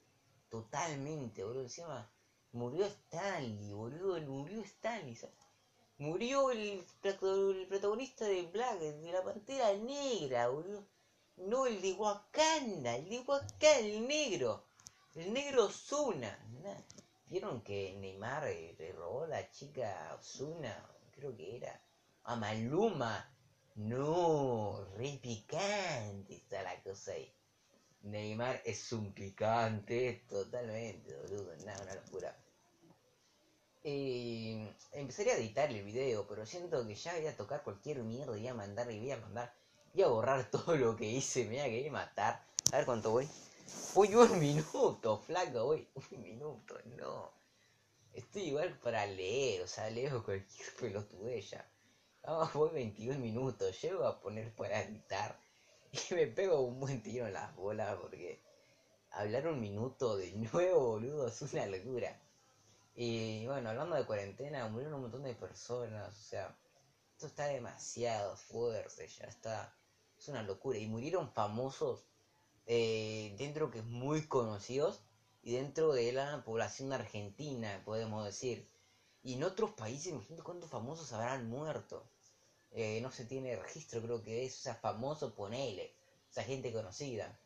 totalmente, 0.50 1.42
boludo. 1.42 1.62
Encima 1.62 2.10
Murió 2.52 2.86
Stanley, 2.86 3.72
boludo, 3.74 4.18
murió 4.22 4.62
Stanley. 4.62 5.18
Murió 5.98 6.52
el, 6.52 6.84
protagonista 7.68 8.24
de 8.24 8.42
Black, 8.42 8.78
de 8.78 9.12
la 9.12 9.24
Pantera 9.24 9.72
Negra, 9.74 10.48
boludo. 10.48 10.86
No 11.38 11.66
el 11.66 11.82
de 11.82 11.92
Wakanda, 11.92 12.94
el 12.94 13.08
de 13.08 13.18
Wakanda, 13.18 13.78
el 13.78 14.06
negro. 14.06 14.64
El 15.16 15.32
negro 15.32 15.64
Osuna. 15.64 16.38
¿Vieron 17.26 17.62
que 17.62 17.96
Neymar 17.98 18.44
le 18.44 18.92
robó 18.92 19.26
la 19.26 19.50
chica 19.50 20.16
Osuna? 20.20 20.72
Creo 21.10 21.36
que 21.36 21.56
era. 21.56 21.82
A 22.22 22.36
Maluma. 22.36 23.34
No, 23.74 24.84
re 24.96 25.18
picante 25.20 26.36
está 26.36 26.62
la 26.62 26.80
cosa 26.84 27.12
ahí. 27.12 27.34
Neymar 28.02 28.62
es 28.64 28.92
un 28.92 29.12
picante, 29.12 30.24
totalmente, 30.28 31.16
boludo, 31.16 31.56
nada, 31.64 31.82
una 31.82 31.94
locura. 31.96 32.36
Eh, 33.90 34.70
empezaría 34.92 35.32
a 35.32 35.38
editar 35.38 35.70
el 35.70 35.82
video, 35.82 36.26
pero 36.28 36.44
siento 36.44 36.86
que 36.86 36.94
ya 36.94 37.14
voy 37.16 37.26
a 37.26 37.34
tocar 37.34 37.62
cualquier 37.62 38.02
mierda 38.02 38.36
y 38.36 38.40
voy 38.40 38.48
a 38.48 38.52
mandar 38.52 38.90
y 38.90 38.98
voy 38.98 39.12
a 39.12 39.16
mandar, 39.16 39.54
voy 39.94 40.02
a 40.02 40.08
borrar 40.08 40.50
todo 40.50 40.76
lo 40.76 40.94
que 40.94 41.06
hice, 41.06 41.44
me 41.44 41.52
voy 41.52 41.60
a 41.60 41.64
querer 41.64 41.90
matar. 41.90 42.44
A 42.70 42.76
ver 42.76 42.84
cuánto 42.84 43.12
voy. 43.12 43.26
Voy 43.94 44.14
un 44.14 44.38
minuto, 44.48 45.22
flaco, 45.26 45.64
voy 45.64 45.88
un 46.12 46.20
minuto, 46.20 46.78
no. 46.98 47.32
Estoy 48.12 48.42
igual 48.42 48.78
para 48.78 49.06
leer, 49.06 49.62
o 49.62 49.66
sea, 49.66 49.88
leo 49.88 50.22
cualquier 50.22 50.74
pelotudez 50.78 51.48
ya. 51.48 51.66
Vamos, 52.24 52.52
voy 52.52 52.70
22 52.74 53.16
minutos, 53.16 53.80
llego 53.80 54.04
a 54.04 54.20
poner 54.20 54.54
para 54.54 54.82
editar 54.82 55.40
y 56.10 56.14
me 56.14 56.26
pego 56.26 56.60
un 56.60 56.78
buen 56.78 57.02
tiro 57.02 57.26
en 57.26 57.32
las 57.32 57.56
bolas 57.56 57.96
porque 58.02 58.42
hablar 59.12 59.46
un 59.48 59.62
minuto 59.62 60.18
de 60.18 60.30
nuevo, 60.32 60.90
boludo, 60.90 61.28
es 61.28 61.40
una 61.40 61.64
locura. 61.64 62.20
Y 63.00 63.46
bueno, 63.46 63.70
hablando 63.70 63.94
de 63.94 64.04
cuarentena, 64.04 64.66
murieron 64.66 64.94
un 64.94 65.02
montón 65.02 65.22
de 65.22 65.32
personas, 65.32 66.18
o 66.18 66.20
sea, 66.20 66.58
esto 67.12 67.28
está 67.28 67.46
demasiado 67.46 68.36
fuerte, 68.36 69.06
ya 69.06 69.26
está, 69.26 69.72
es 70.18 70.26
una 70.26 70.42
locura. 70.42 70.80
Y 70.80 70.88
murieron 70.88 71.30
famosos 71.30 72.08
eh, 72.66 73.36
dentro 73.38 73.70
que 73.70 73.78
es 73.78 73.84
muy 73.84 74.26
conocidos 74.26 75.04
y 75.44 75.52
dentro 75.52 75.92
de 75.92 76.10
la 76.10 76.42
población 76.44 76.92
argentina, 76.92 77.80
podemos 77.84 78.24
decir. 78.24 78.68
Y 79.22 79.34
en 79.34 79.44
otros 79.44 79.70
países, 79.74 80.08
imagínate 80.08 80.42
cuántos 80.42 80.68
famosos 80.68 81.12
habrán 81.12 81.48
muerto. 81.48 82.04
Eh, 82.72 83.00
no 83.00 83.12
se 83.12 83.26
tiene 83.26 83.54
registro, 83.54 84.02
creo 84.02 84.24
que 84.24 84.44
es, 84.44 84.58
o 84.58 84.62
sea, 84.62 84.74
famoso, 84.74 85.36
ponele, 85.36 85.94
o 86.30 86.32
sea, 86.32 86.42
gente 86.42 86.72
conocida, 86.72 87.38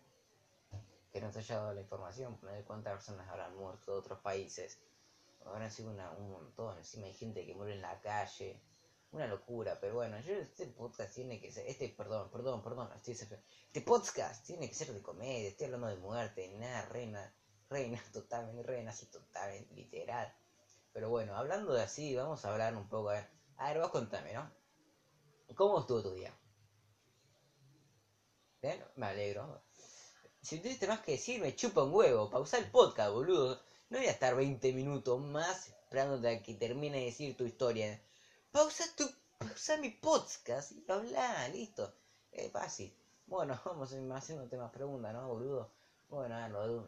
que 1.12 1.20
no 1.20 1.30
se 1.30 1.40
haya 1.40 1.56
dado 1.58 1.74
la 1.74 1.82
información, 1.82 2.38
poner 2.38 2.64
cuántas 2.64 2.94
personas 2.94 3.28
habrán 3.28 3.54
muerto 3.54 3.92
de 3.92 3.98
otros 3.98 4.18
países, 4.20 4.78
habrán 5.46 5.70
sido 5.70 5.90
un 5.90 6.30
montón, 6.30 6.78
encima 6.78 7.06
hay 7.06 7.14
gente 7.14 7.46
que 7.46 7.54
muere 7.54 7.74
en 7.74 7.82
la 7.82 8.00
calle, 8.00 8.62
una 9.12 9.26
locura, 9.26 9.78
pero 9.80 9.94
bueno, 9.94 10.18
yo 10.20 10.34
este 10.34 10.66
podcast 10.66 11.14
tiene 11.14 11.40
que 11.40 11.52
ser, 11.52 11.66
este, 11.66 11.88
perdón, 11.90 12.30
perdón, 12.30 12.62
perdón, 12.62 12.90
este 13.06 13.80
podcast 13.82 14.46
tiene 14.46 14.68
que 14.68 14.74
ser 14.74 14.92
de 14.92 15.02
comedia, 15.02 15.48
estoy 15.48 15.66
hablando 15.66 15.88
de 15.88 15.96
muerte, 15.96 16.48
nada, 16.58 16.86
reina, 16.86 17.34
reina, 17.68 18.02
totalmente, 18.12 18.62
reina, 18.62 18.90
así 18.90 19.06
totalmente, 19.06 19.74
literal. 19.74 20.34
Pero 20.92 21.08
bueno, 21.10 21.36
hablando 21.36 21.72
de 21.72 21.82
así, 21.82 22.14
vamos 22.14 22.44
a 22.44 22.52
hablar 22.52 22.76
un 22.76 22.88
poco, 22.88 23.10
a 23.10 23.14
ver, 23.14 23.30
a 23.56 23.68
ver, 23.68 23.80
vos 23.80 23.90
contame, 23.90 24.32
¿no? 24.32 24.50
¿Cómo 25.54 25.80
estuvo 25.80 26.02
tu 26.02 26.14
día? 26.14 26.34
¿Bien? 28.62 28.82
Me 28.96 29.06
alegro. 29.06 29.62
Si 30.40 30.58
tuviste 30.60 30.86
más 30.86 31.00
que 31.00 31.12
decir, 31.12 31.40
me 31.40 31.54
chupa 31.54 31.84
un 31.84 31.94
huevo. 31.94 32.30
Pausa 32.30 32.58
el 32.58 32.70
podcast, 32.70 33.12
boludo. 33.12 33.61
No 33.92 33.98
voy 33.98 34.06
a 34.06 34.12
estar 34.12 34.34
20 34.34 34.72
minutos 34.72 35.20
más 35.20 35.68
esperándote 35.68 36.26
a 36.26 36.42
que 36.42 36.54
termine 36.54 37.00
de 37.00 37.04
decir 37.04 37.36
tu 37.36 37.44
historia. 37.44 38.00
Pausa 38.50 38.84
tu. 38.96 39.06
Pausa 39.36 39.76
mi 39.76 39.90
podcast 39.90 40.72
y 40.72 40.82
habla, 40.90 41.46
listo. 41.48 41.92
Es 42.32 42.50
fácil. 42.50 42.90
Bueno, 43.26 43.60
vamos 43.66 43.92
haciendo 43.92 44.56
más 44.56 44.72
preguntas, 44.72 45.12
¿no, 45.12 45.28
boludo? 45.28 45.70
Bueno, 46.08 46.34
a 46.34 46.48
ver, 46.48 46.84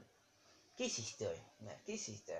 ¿Qué 0.79 0.87
hiciste 0.87 1.29
hoy? 1.29 1.37
¿Qué 1.85 1.93
hiciste? 1.93 2.33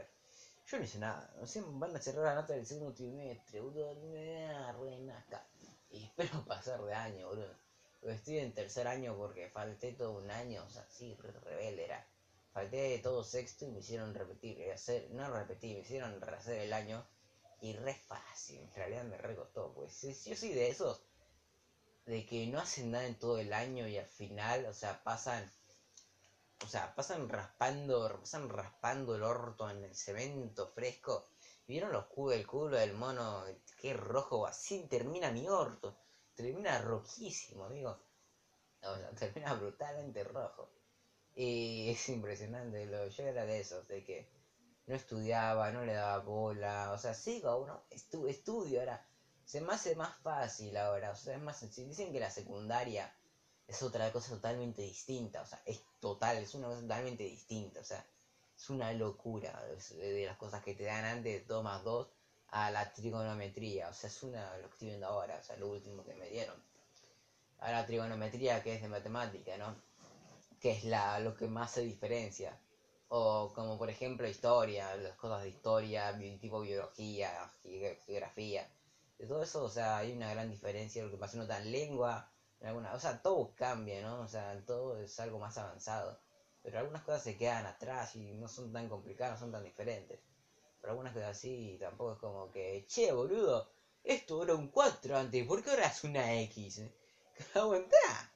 Yo 0.67 0.79
no 0.79 0.85
hice 0.85 0.99
nada. 0.99 1.31
No 1.39 1.47
sé, 1.47 1.63
van 1.67 1.95
a 1.95 2.01
cerrar 2.01 2.25
la 2.25 2.35
nota 2.37 2.55
del 2.55 2.65
segundo 2.65 2.95
trimestre, 2.95 3.61
boludo. 3.61 3.95
Me 3.97 5.13
acá. 5.13 5.47
Y 5.91 6.05
espero 6.05 6.43
pasar 6.49 6.83
de 6.85 6.95
año, 6.95 7.29
boludo. 7.29 7.55
Estoy 8.01 8.39
en 8.39 8.55
tercer 8.55 8.89
año 8.89 9.15
porque 9.15 9.51
falté 9.51 9.93
todo 9.93 10.13
un 10.13 10.31
año, 10.31 10.65
o 10.67 10.71
sea, 10.71 10.87
sí, 10.89 11.15
rebelde 11.21 11.85
era. 11.85 12.14
Falté 12.55 12.99
todo 13.01 13.23
sexto 13.23 13.67
y 13.67 13.69
me 13.69 13.81
hicieron 13.81 14.15
repetir, 14.15 14.59
eh, 14.61 14.73
hacer, 14.73 15.11
no 15.11 15.29
repetir, 15.31 15.77
me 15.77 15.83
hicieron 15.83 16.19
rehacer 16.23 16.61
el 16.61 16.73
año. 16.73 17.07
Y 17.61 17.75
re 17.75 17.95
fácil, 17.95 18.61
en 18.61 18.73
realidad 18.75 19.05
me 19.05 19.19
recostó, 19.19 19.73
pues 19.75 20.01
yo 20.25 20.37
soy 20.37 20.55
de 20.55 20.69
esos, 20.69 21.03
de 22.07 22.25
que 22.25 22.47
no 22.47 22.61
hacen 22.61 22.91
nada 22.91 23.07
en 23.07 23.19
todo 23.19 23.39
el 23.39 23.53
año 23.53 23.87
y 23.89 23.99
al 23.99 24.07
final, 24.07 24.67
o 24.67 24.75
sea, 24.75 25.03
pasan, 25.03 25.53
o 26.65 26.69
sea, 26.69 26.95
pasan 26.95 27.29
raspando, 27.29 28.21
pasan 28.21 28.49
raspando 28.49 29.15
el 29.17 29.23
orto 29.23 29.69
en 29.71 29.85
el 29.85 29.95
cemento 29.95 30.69
fresco 30.69 31.27
¿Vieron 31.67 31.93
los 31.93 32.05
cubos, 32.07 32.35
el 32.35 32.47
culo 32.47 32.77
del 32.77 32.93
mono? 32.93 33.43
Qué 33.81 33.95
rojo, 33.95 34.47
así 34.47 34.87
termina 34.87 35.31
mi 35.31 35.49
orto. 35.49 35.97
Termina 36.35 36.79
rojísimo, 36.79 37.65
amigo. 37.65 37.99
O 38.83 38.97
sea, 38.97 39.11
termina 39.13 39.55
brutalmente 39.55 40.23
rojo. 40.25 40.71
Y 41.35 41.91
es 41.91 42.09
impresionante, 42.09 42.87
lo, 42.87 43.09
yo 43.09 43.25
era 43.25 43.45
de 43.45 43.61
esos, 43.61 43.87
de 43.89 44.05
que 44.05 44.29
no 44.87 44.95
estudiaba, 44.95 45.73
no 45.73 45.85
le 45.85 45.95
daba 45.95 46.19
bola, 46.19 46.93
o 46.93 46.99
sea, 46.99 47.15
sigo 47.15 47.57
uno, 47.59 47.83
estu, 47.91 48.27
estudio 48.29 48.81
ahora, 48.81 49.05
se 49.45 49.61
me 49.61 49.73
hace 49.75 49.97
más 49.97 50.17
fácil 50.19 50.77
ahora, 50.77 51.11
o 51.11 51.17
sea, 51.17 51.35
es 51.35 51.43
más 51.43 51.59
sencillo. 51.59 51.89
Dicen 51.89 52.13
que 52.13 52.21
la 52.21 52.31
secundaria 52.31 53.13
es 53.67 53.83
otra 53.83 54.13
cosa 54.13 54.31
totalmente 54.31 54.83
distinta, 54.83 55.43
o 55.43 55.47
sea, 55.47 55.61
es 55.65 55.81
total, 56.01 56.39
es 56.39 56.55
una 56.55 56.69
cosa 56.69 56.83
totalmente 56.83 57.25
distinta, 57.25 57.81
o 57.81 57.85
sea, 57.85 58.05
es 58.57 58.71
una 58.71 58.93
locura 58.93 59.53
de 59.99 60.27
las 60.27 60.37
cosas 60.37 60.63
que 60.63 60.75
te 60.75 60.85
dan 60.85 61.05
antes 61.05 61.41
de 61.41 61.47
2 61.47 61.65
más 61.65 61.83
2 61.83 62.09
a 62.49 62.71
la 62.71 62.93
trigonometría. 62.93 63.89
O 63.89 63.93
sea, 63.93 64.09
es 64.09 64.23
una 64.23 64.57
lo 64.59 64.69
que 64.69 64.75
estoy 64.75 64.89
viendo 64.89 65.07
ahora, 65.07 65.39
o 65.41 65.45
sea, 65.45 65.57
lo 65.57 65.69
último 65.69 66.05
que 66.05 66.15
me 66.15 66.29
dieron. 66.29 66.57
A 67.59 67.73
la 67.73 67.85
trigonometría 67.87 68.63
que 68.63 68.75
es 68.75 68.83
de 68.83 68.89
matemática, 68.89 69.57
¿no? 69.59 69.75
Que 70.65 70.71
es 70.71 70.85
la, 70.85 71.19
lo 71.19 71.37
que 71.37 71.47
más 71.47 71.73
se 71.73 71.83
diferencia. 71.83 72.59
O 73.09 73.53
como 73.55 73.77
por 73.77 73.91
ejemplo 73.91 74.27
historia, 74.27 74.97
las 74.97 75.15
cosas 75.15 75.43
de 75.43 75.51
historia, 75.51 76.19
tipo 76.41 76.63
biología, 76.63 77.53
geografía. 78.07 78.67
De 79.19 79.27
todo 79.27 79.43
eso, 79.43 79.63
o 79.63 79.69
sea, 79.69 79.99
hay 79.99 80.13
una 80.13 80.33
gran 80.33 80.49
diferencia. 80.51 81.05
Lo 81.05 81.11
que 81.11 81.19
pasa 81.19 81.37
nota 81.37 81.59
en 81.61 81.71
lengua, 81.71 82.33
en 82.61 82.69
alguna, 82.69 82.95
o 82.95 82.99
sea, 82.99 83.21
todo 83.21 83.53
cambia, 83.55 84.01
¿no? 84.01 84.23
O 84.23 84.27
sea, 84.27 84.59
todo 84.65 84.99
es 84.99 85.21
algo 85.21 85.39
más 85.39 85.59
avanzado. 85.59 86.19
Pero 86.63 86.79
algunas 86.79 87.03
cosas 87.03 87.23
se 87.25 87.37
quedan 87.37 87.67
atrás 87.67 88.17
y 88.17 88.33
no 88.33 88.49
son 88.49 88.73
tan 88.73 88.89
complicadas, 88.89 89.35
no 89.35 89.41
son 89.41 89.53
tan 89.53 89.65
diferentes. 89.65 90.19
Pero 90.81 90.93
algunas 90.93 91.13
cosas 91.13 91.37
así 91.37 91.77
tampoco 91.79 92.15
es 92.15 92.19
como 92.21 92.51
que, 92.51 92.87
che, 92.89 93.13
boludo, 93.13 93.69
esto 94.03 94.43
era 94.43 94.55
un 94.55 94.69
4 94.69 95.19
antes, 95.19 95.47
¿por 95.47 95.63
qué 95.63 95.69
ahora 95.73 95.89
es 95.89 96.05
una 96.05 96.41
X? 96.41 96.81
Aguantá. 97.55 98.33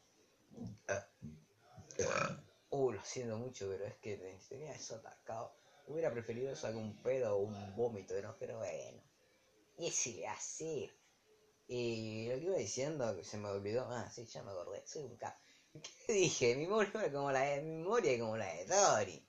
Uh, 2.70 2.92
lo 2.92 3.02
siento 3.02 3.38
mucho, 3.38 3.68
pero 3.68 3.86
es 3.86 3.96
que 3.96 4.16
tenía 4.48 4.72
eso 4.72 4.96
atacado. 4.96 5.52
Hubiera 5.86 6.12
preferido 6.12 6.52
a 6.54 6.70
un 6.70 7.02
pedo 7.02 7.36
o 7.36 7.38
un 7.40 7.74
vómito. 7.74 8.14
Pero 8.38 8.58
bueno. 8.58 9.02
¿Qué 9.76 9.90
se 9.90 10.10
le 10.14 10.26
hace? 10.26 10.90
Y 11.66 12.28
lo 12.28 12.36
que 12.36 12.44
iba 12.44 12.56
diciendo, 12.56 13.16
que 13.16 13.24
se 13.24 13.38
me 13.38 13.48
olvidó. 13.48 13.86
Ah, 13.90 14.10
sí, 14.10 14.26
ya 14.26 14.42
me 14.42 14.50
acordé. 14.50 14.82
Soy 14.86 15.04
un 15.04 15.16
cap. 15.16 15.34
¿Qué 16.06 16.12
dije? 16.12 16.56
Mi 16.56 16.66
memoria 16.66 17.12
como 17.12 17.32
la 17.32 17.40
de, 17.40 17.62
mi 17.62 17.76
memoria 17.76 18.18
como 18.18 18.36
la 18.36 18.52
de 18.54 18.66
Dory. 18.66 19.24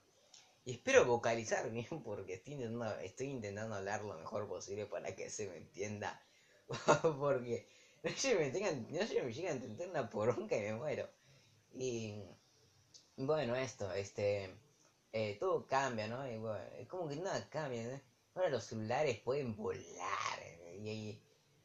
Y 0.66 0.74
espero 0.74 1.06
vocalizar 1.06 1.70
bien 1.72 1.88
porque 2.04 2.36
estoy 2.36 2.54
intentando, 2.54 3.00
estoy 3.00 3.28
intentando 3.28 3.76
hablar 3.76 4.04
lo 4.04 4.16
mejor 4.16 4.48
posible 4.48 4.86
para 4.86 5.16
que 5.16 5.30
se 5.30 5.48
me 5.48 5.58
entienda. 5.58 6.22
porque 7.20 7.68
no 8.04 8.12
se 8.12 8.36
me, 8.36 8.52
tengan, 8.52 8.88
no 8.92 9.02
llega 9.02 9.50
a 9.50 9.54
entender 9.54 9.90
una 9.90 10.10
poronca 10.10 10.56
y 10.58 10.62
me 10.62 10.74
muero. 10.76 11.10
Y 11.74 12.24
bueno, 13.20 13.56
esto, 13.56 13.92
este, 13.94 14.50
eh, 15.12 15.38
todo 15.40 15.68
cambia, 15.68 16.08
¿no? 16.08 16.30
Y 16.30 16.38
bueno, 16.38 16.64
es 16.78 16.88
como 16.88 17.08
que 17.08 17.16
nada 17.18 17.50
cambia, 17.50 17.84
¿no? 17.84 18.02
Ahora 18.36 18.50
los 18.50 18.64
celulares 18.64 19.20
pueden 19.20 19.56
volar 19.56 20.40
y, 20.82 21.22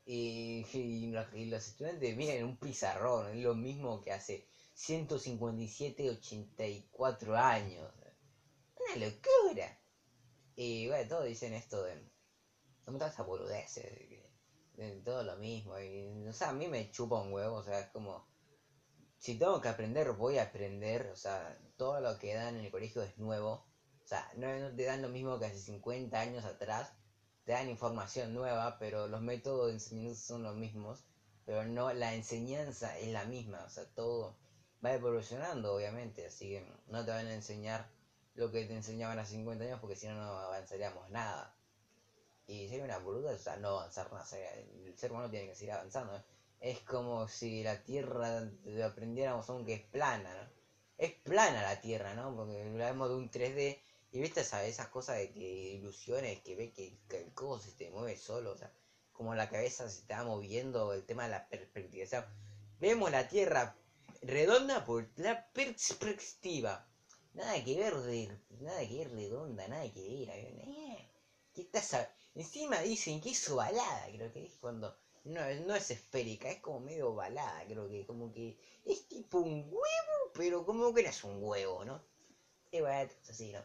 y, 0.06 1.10
los, 1.12 1.68
estudiantes 1.68 2.16
miran 2.16 2.44
un 2.44 2.56
pizarrón, 2.56 3.30
es 3.30 3.42
lo 3.42 3.54
mismo 3.54 4.00
que 4.00 4.12
hace 4.12 4.48
157, 4.74 6.10
84 6.10 7.36
años. 7.36 7.92
Una 8.76 9.06
locura. 9.06 9.80
Y 10.56 10.88
bueno, 10.88 11.08
todos 11.08 11.26
dicen 11.26 11.54
esto 11.54 11.82
de. 11.84 12.10
Como 12.84 12.98
todas 12.98 13.14
esas 13.14 13.26
boludeces. 13.26 13.84
De, 13.84 14.30
de 14.76 15.00
todo 15.02 15.22
lo 15.22 15.36
mismo. 15.36 15.78
Y, 15.78 16.26
o 16.26 16.32
sea, 16.32 16.50
a 16.50 16.52
mí 16.52 16.66
me 16.66 16.90
chupa 16.90 17.22
un 17.22 17.32
huevo. 17.32 17.56
O 17.56 17.62
sea, 17.62 17.80
es 17.80 17.88
como. 17.90 18.26
Si 19.24 19.38
tengo 19.38 19.58
que 19.58 19.70
aprender, 19.70 20.12
voy 20.12 20.36
a 20.36 20.42
aprender. 20.42 21.06
O 21.10 21.16
sea, 21.16 21.58
todo 21.78 21.98
lo 21.98 22.18
que 22.18 22.34
dan 22.34 22.56
en 22.56 22.66
el 22.66 22.70
colegio 22.70 23.02
es 23.02 23.16
nuevo. 23.16 23.52
O 24.04 24.06
sea, 24.06 24.30
no, 24.36 24.46
te 24.76 24.84
dan 24.84 25.00
lo 25.00 25.08
mismo 25.08 25.38
que 25.38 25.46
hace 25.46 25.60
50 25.60 26.20
años 26.20 26.44
atrás. 26.44 26.92
Te 27.46 27.52
dan 27.52 27.70
información 27.70 28.34
nueva, 28.34 28.78
pero 28.78 29.08
los 29.08 29.22
métodos 29.22 29.68
de 29.68 29.72
enseñanza 29.72 30.26
son 30.26 30.42
los 30.42 30.56
mismos. 30.56 31.06
Pero 31.46 31.64
no, 31.64 31.90
la 31.94 32.12
enseñanza 32.12 32.98
es 32.98 33.08
la 33.14 33.24
misma. 33.24 33.64
O 33.64 33.70
sea, 33.70 33.86
todo 33.94 34.36
va 34.84 34.92
evolucionando, 34.92 35.74
obviamente. 35.74 36.26
Así 36.26 36.50
que 36.50 36.66
no 36.88 37.02
te 37.02 37.10
van 37.10 37.26
a 37.26 37.32
enseñar 37.32 37.88
lo 38.34 38.52
que 38.52 38.66
te 38.66 38.74
enseñaban 38.76 39.18
hace 39.18 39.36
50 39.36 39.64
años 39.64 39.80
porque 39.80 39.96
si 39.96 40.06
no, 40.06 40.16
no 40.16 40.36
avanzaríamos 40.38 41.08
nada. 41.08 41.56
Y 42.46 42.68
sería 42.68 42.84
una 42.84 42.98
boluda, 42.98 43.32
o 43.32 43.38
sea, 43.38 43.56
no 43.56 43.68
avanzar 43.68 44.12
nada. 44.12 44.26
El 44.84 44.98
ser 44.98 45.12
humano 45.12 45.30
tiene 45.30 45.48
que 45.48 45.54
seguir 45.54 45.72
avanzando. 45.72 46.22
Es 46.64 46.80
como 46.80 47.28
si 47.28 47.62
la 47.62 47.84
Tierra 47.84 48.50
aprendiéramos 48.86 49.50
aunque 49.50 49.74
es 49.74 49.82
plana, 49.82 50.34
¿no? 50.34 50.48
Es 50.96 51.12
plana 51.12 51.60
la 51.60 51.78
Tierra, 51.82 52.14
¿no? 52.14 52.34
Porque 52.34 52.62
hablamos 52.62 53.10
de 53.10 53.16
un 53.16 53.30
3D 53.30 53.82
y 54.12 54.18
viste 54.18 54.40
esa, 54.40 54.64
esas 54.64 54.88
cosas 54.88 55.18
de 55.18 55.30
que 55.30 55.74
ilusiones 55.74 56.40
que 56.40 56.56
ve 56.56 56.72
que, 56.72 56.96
que 57.06 57.18
el 57.18 57.34
codo 57.34 57.58
se 57.60 57.72
te 57.72 57.90
mueve 57.90 58.16
solo, 58.16 58.52
o 58.52 58.56
sea, 58.56 58.72
como 59.12 59.34
la 59.34 59.50
cabeza 59.50 59.90
se 59.90 60.00
está 60.00 60.24
moviendo, 60.24 60.94
el 60.94 61.04
tema 61.04 61.24
de 61.24 61.32
la 61.32 61.46
perspectiva. 61.50 62.06
O 62.06 62.08
sea, 62.08 62.34
vemos 62.80 63.10
la 63.10 63.28
Tierra 63.28 63.76
redonda 64.22 64.86
por 64.86 65.06
la 65.16 65.46
perspectiva. 65.52 66.88
Nada 67.34 67.62
que 67.62 67.78
ver 67.78 67.94
de, 67.94 68.40
nada 68.60 68.88
que 68.88 69.00
ver 69.00 69.10
redonda, 69.10 69.68
nada 69.68 69.92
que 69.92 70.00
ver. 70.00 70.30
Eh, 70.30 71.10
¿Qué 71.52 71.60
estás 71.60 72.08
Encima 72.34 72.80
dicen 72.80 73.20
que 73.20 73.32
es 73.32 73.50
ovalada, 73.50 74.06
creo 74.10 74.32
que 74.32 74.46
es 74.46 74.54
cuando 74.54 74.96
no, 75.24 75.40
no 75.66 75.74
es 75.74 75.90
esférica, 75.90 76.50
es 76.50 76.60
como 76.60 76.80
medio 76.80 77.10
ovalada, 77.10 77.64
creo 77.66 77.88
que 77.88 78.06
como 78.06 78.32
que 78.32 78.58
es 78.84 79.08
tipo 79.08 79.38
un 79.38 79.64
huevo, 79.70 80.32
pero 80.34 80.64
como 80.64 80.92
que 80.94 81.02
no 81.02 81.08
es 81.08 81.24
un 81.24 81.42
huevo, 81.42 81.84
¿no? 81.84 82.02
Y 82.70 82.80
bueno, 82.80 83.10
así, 83.28 83.52
¿no? 83.52 83.64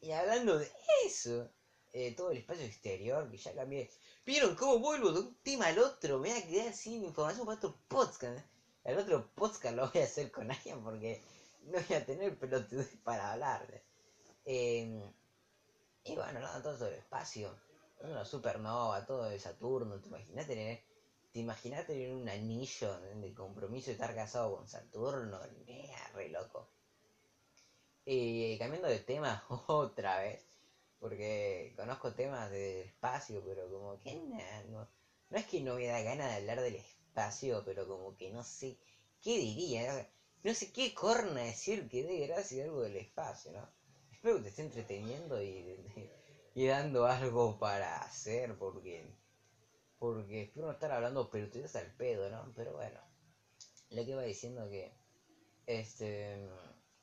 Y 0.00 0.12
hablando 0.12 0.58
de 0.58 0.70
eso, 1.04 1.50
eh, 1.92 2.14
todo 2.14 2.30
el 2.30 2.38
espacio 2.38 2.64
exterior, 2.64 3.30
que 3.30 3.36
ya 3.36 3.54
cambié. 3.54 3.90
¿Vieron 4.24 4.54
cómo 4.54 4.78
vuelvo 4.78 5.12
de 5.12 5.20
un 5.20 5.34
tema 5.42 5.66
al 5.66 5.78
otro? 5.78 6.18
Me 6.18 6.30
voy 6.30 6.38
a 6.38 6.46
quedar 6.46 6.72
sin 6.72 7.04
información 7.04 7.44
para 7.44 7.58
otro 7.58 7.76
podcast. 7.88 8.46
El 8.84 8.98
otro 8.98 9.30
podcast 9.34 9.76
lo 9.76 9.90
voy 9.90 10.00
a 10.00 10.04
hacer 10.04 10.30
con 10.30 10.50
alguien 10.50 10.82
porque 10.82 11.22
no 11.64 11.78
voy 11.78 11.96
a 11.96 12.06
tener 12.06 12.38
pelotudes 12.38 12.96
para 13.04 13.32
hablar. 13.32 13.82
Eh, 14.44 15.02
y 16.04 16.14
bueno, 16.14 16.40
nada, 16.40 16.62
todo 16.62 16.78
sobre 16.78 16.94
el 16.94 17.00
espacio. 17.00 17.54
Una 18.02 18.24
supernova, 18.24 19.04
todo 19.04 19.24
de 19.24 19.38
Saturno. 19.38 20.00
¿Te 20.00 20.08
imaginas 20.08 20.46
tener, 20.46 20.82
te 21.32 21.38
imaginas 21.38 21.86
tener 21.86 22.12
un 22.14 22.28
anillo 22.28 22.98
de 22.98 23.34
compromiso 23.34 23.90
y 23.90 23.92
estar 23.92 24.14
casado 24.14 24.56
con 24.56 24.66
Saturno? 24.66 25.38
Mea, 25.66 26.10
re 26.14 26.30
loco. 26.30 26.70
Y 28.06 28.58
cambiando 28.58 28.88
de 28.88 29.00
tema 29.00 29.44
otra 29.68 30.18
vez. 30.20 30.46
Porque 30.98 31.74
conozco 31.76 32.14
temas 32.14 32.50
del 32.50 32.86
espacio, 32.86 33.42
pero 33.44 33.70
como 33.70 33.98
que 33.98 34.14
nada, 34.16 34.64
no, 34.64 34.88
no 35.30 35.38
es 35.38 35.46
que 35.46 35.60
no 35.60 35.74
me 35.74 35.86
da 35.86 36.00
ganas 36.00 36.30
de 36.30 36.36
hablar 36.36 36.60
del 36.60 36.76
espacio, 36.76 37.62
pero 37.64 37.86
como 37.86 38.16
que 38.16 38.30
no 38.30 38.42
sé 38.42 38.78
qué 39.22 39.38
diría. 39.38 40.10
No 40.42 40.54
sé 40.54 40.72
qué 40.72 40.94
corna 40.94 41.42
decir 41.42 41.86
que 41.88 42.02
dé 42.02 42.26
gracia 42.26 42.64
algo 42.64 42.80
del 42.80 42.96
espacio, 42.96 43.52
¿no? 43.52 43.68
Espero 44.10 44.36
que 44.36 44.42
te 44.44 44.48
esté 44.48 44.62
entreteniendo 44.62 45.42
y 45.42 46.10
dando 46.66 47.06
algo 47.06 47.58
para 47.58 48.00
hacer, 48.00 48.56
porque 48.58 49.20
porque 50.00 50.44
espero 50.44 50.66
no 50.66 50.72
estar 50.72 50.90
hablando 50.90 51.28
te 51.28 51.78
al 51.78 51.94
pedo, 51.94 52.30
¿no? 52.30 52.52
Pero 52.56 52.72
bueno, 52.72 52.98
lo 53.90 54.02
que 54.02 54.10
iba 54.12 54.22
diciendo 54.22 54.68
que, 54.70 54.94
este, 55.66 56.48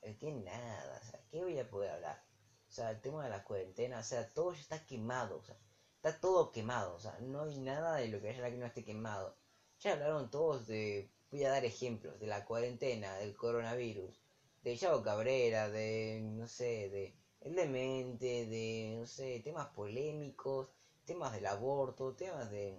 es 0.01 0.17
que 0.17 0.31
nada, 0.31 0.99
o 0.99 1.05
sea, 1.05 1.21
¿qué 1.29 1.43
voy 1.43 1.59
a 1.59 1.69
poder 1.69 1.91
hablar? 1.91 2.23
O 2.67 2.71
sea, 2.71 2.89
el 2.89 2.99
tema 2.99 3.23
de 3.23 3.29
la 3.29 3.43
cuarentena, 3.43 3.99
o 3.99 4.03
sea, 4.03 4.27
todo 4.33 4.51
ya 4.53 4.61
está 4.61 4.83
quemado, 4.87 5.37
o 5.37 5.43
sea, 5.43 5.55
está 5.95 6.19
todo 6.19 6.51
quemado, 6.51 6.95
o 6.95 6.99
sea, 6.99 7.15
no 7.21 7.43
hay 7.43 7.59
nada 7.59 7.97
de 7.97 8.07
lo 8.07 8.19
que 8.19 8.29
haya 8.29 8.49
que 8.49 8.57
no 8.57 8.65
esté 8.65 8.83
quemado. 8.83 9.37
Ya 9.79 9.93
hablaron 9.93 10.31
todos 10.31 10.65
de, 10.65 11.11
voy 11.29 11.43
a 11.43 11.51
dar 11.51 11.65
ejemplos, 11.65 12.19
de 12.19 12.25
la 12.25 12.45
cuarentena, 12.45 13.15
del 13.17 13.35
coronavirus, 13.35 14.19
de 14.63 14.75
Yao 14.75 15.03
Cabrera, 15.03 15.69
de, 15.69 16.19
no 16.23 16.47
sé, 16.47 16.89
de 16.89 17.15
el 17.41 17.55
demente, 17.55 18.45
de, 18.47 18.95
no 18.99 19.05
sé, 19.05 19.39
temas 19.43 19.67
polémicos, 19.67 20.69
temas 21.05 21.31
del 21.33 21.45
aborto, 21.45 22.15
temas 22.15 22.49
de 22.51 22.77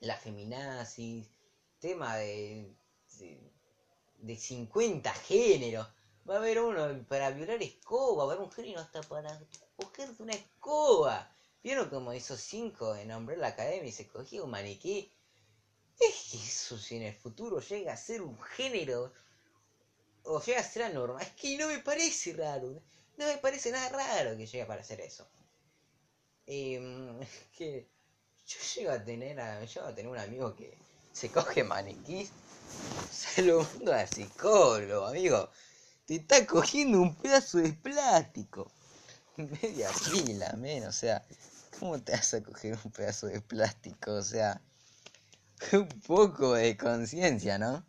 la 0.00 0.16
feminazis, 0.16 1.28
tema 1.78 2.16
de, 2.16 2.74
de, 3.18 3.52
de 4.18 4.36
50 4.36 5.12
géneros. 5.14 5.86
Va 6.28 6.34
a 6.34 6.38
haber 6.38 6.60
uno 6.60 7.04
para 7.08 7.30
violar 7.30 7.62
escoba, 7.62 8.24
va 8.24 8.32
a 8.32 8.34
haber 8.34 8.46
un 8.46 8.52
género 8.52 8.80
hasta 8.80 9.00
para 9.02 9.40
cogerse 9.76 10.22
una 10.22 10.34
escoba. 10.34 11.30
¿Vieron 11.62 11.90
como 11.90 12.12
esos 12.12 12.40
cinco 12.40 12.94
en 12.96 13.08
la 13.08 13.48
Academy 13.48 13.88
y 13.88 13.92
se 13.92 14.08
cogía 14.08 14.42
un 14.42 14.50
maniquí? 14.50 15.12
Es 15.98 16.30
que 16.30 16.38
eso 16.38 16.78
si 16.78 16.96
en 16.96 17.02
el 17.02 17.14
futuro 17.14 17.60
llega 17.60 17.92
a 17.92 17.96
ser 17.96 18.22
un 18.22 18.40
género 18.42 19.12
o 20.24 20.40
llega 20.40 20.60
a 20.60 20.64
ser 20.64 20.84
anormal, 20.84 21.22
es 21.22 21.32
que 21.32 21.58
no 21.58 21.66
me 21.68 21.78
parece 21.78 22.32
raro. 22.32 22.82
No 23.20 23.26
me 23.26 23.36
parece 23.36 23.70
nada 23.70 23.90
raro 23.90 24.34
que 24.34 24.46
llegue 24.46 24.62
a 24.62 24.66
parecer 24.66 24.98
eso. 25.02 25.28
Eh, 26.46 26.80
que 27.56 27.86
yo 28.46 28.58
llego 28.74 28.92
a 28.92 29.04
tener 29.04 29.38
a, 29.38 29.62
llego 29.62 29.86
a 29.86 29.94
tener 29.94 30.10
un 30.10 30.18
amigo 30.18 30.56
que 30.56 30.78
se 31.12 31.28
coge 31.30 31.62
maniquís. 31.62 32.30
Saludo 33.12 33.92
a 33.92 34.06
psicólogo, 34.06 35.06
amigo. 35.06 35.50
Te 36.06 36.16
está 36.16 36.46
cogiendo 36.46 36.98
un 36.98 37.14
pedazo 37.14 37.58
de 37.58 37.74
plástico. 37.74 38.72
Media 39.36 39.90
pila, 40.10 40.54
men, 40.56 40.86
o 40.86 40.92
sea, 40.92 41.22
¿cómo 41.78 42.00
te 42.00 42.12
vas 42.12 42.32
a 42.32 42.42
coger 42.42 42.78
un 42.82 42.90
pedazo 42.90 43.26
de 43.26 43.42
plástico? 43.42 44.14
O 44.14 44.22
sea, 44.22 44.62
un 45.72 45.88
poco 46.06 46.54
de 46.54 46.74
conciencia, 46.78 47.58
¿no? 47.58 47.84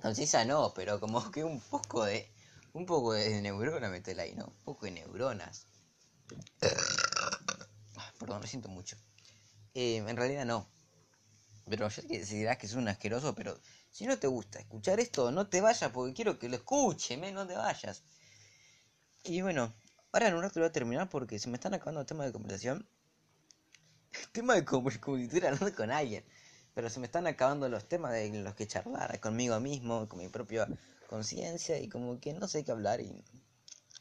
Conciencia 0.00 0.42
no, 0.46 0.72
pero 0.74 1.00
como 1.00 1.30
que 1.30 1.44
un 1.44 1.60
poco 1.60 2.06
de. 2.06 2.34
Un 2.76 2.84
poco 2.84 3.14
de 3.14 3.40
neurona 3.40 3.88
metela 3.88 4.24
ahí, 4.24 4.34
¿no? 4.34 4.48
Un 4.48 4.62
poco 4.62 4.84
de 4.84 4.92
neuronas. 4.92 5.66
Perdón, 8.18 8.42
lo 8.42 8.46
siento 8.46 8.68
mucho. 8.68 8.98
Eh, 9.72 9.96
en 9.96 10.14
realidad 10.14 10.44
no. 10.44 10.68
Pero 11.64 11.88
ya 11.88 12.02
que 12.02 12.18
decidirás 12.18 12.58
que 12.58 12.66
es 12.66 12.74
un 12.74 12.86
asqueroso, 12.86 13.34
pero 13.34 13.58
si 13.90 14.04
no 14.04 14.18
te 14.18 14.26
gusta 14.26 14.58
escuchar 14.58 15.00
esto, 15.00 15.30
no 15.30 15.48
te 15.48 15.62
vayas 15.62 15.90
porque 15.90 16.12
quiero 16.12 16.38
que 16.38 16.50
lo 16.50 16.56
escuche, 16.56 17.16
no 17.16 17.46
te 17.46 17.56
vayas. 17.56 18.02
Y 19.24 19.40
bueno, 19.40 19.74
ahora 20.12 20.28
en 20.28 20.34
un 20.34 20.42
rato 20.42 20.60
voy 20.60 20.68
a 20.68 20.72
terminar 20.72 21.08
porque 21.08 21.38
se 21.38 21.48
me 21.48 21.54
están 21.54 21.72
acabando 21.72 22.00
los 22.00 22.06
temas 22.06 22.26
de 22.26 22.32
conversación. 22.34 22.86
tema 24.32 24.52
de 24.52 24.60
estuviera 24.60 25.48
hablando 25.48 25.74
con 25.74 25.90
alguien. 25.90 26.26
Pero 26.74 26.90
se 26.90 27.00
me 27.00 27.06
están 27.06 27.26
acabando 27.26 27.70
los 27.70 27.88
temas 27.88 28.12
de 28.12 28.28
los 28.42 28.54
que 28.54 28.66
charlar 28.66 29.18
conmigo 29.18 29.58
mismo, 29.60 30.06
con 30.10 30.18
mi 30.18 30.28
propia 30.28 30.68
conciencia 31.08 31.78
y 31.78 31.88
como 31.88 32.20
que 32.20 32.32
no 32.32 32.48
sé 32.48 32.64
qué 32.64 32.72
hablar 32.72 33.00
y 33.00 33.12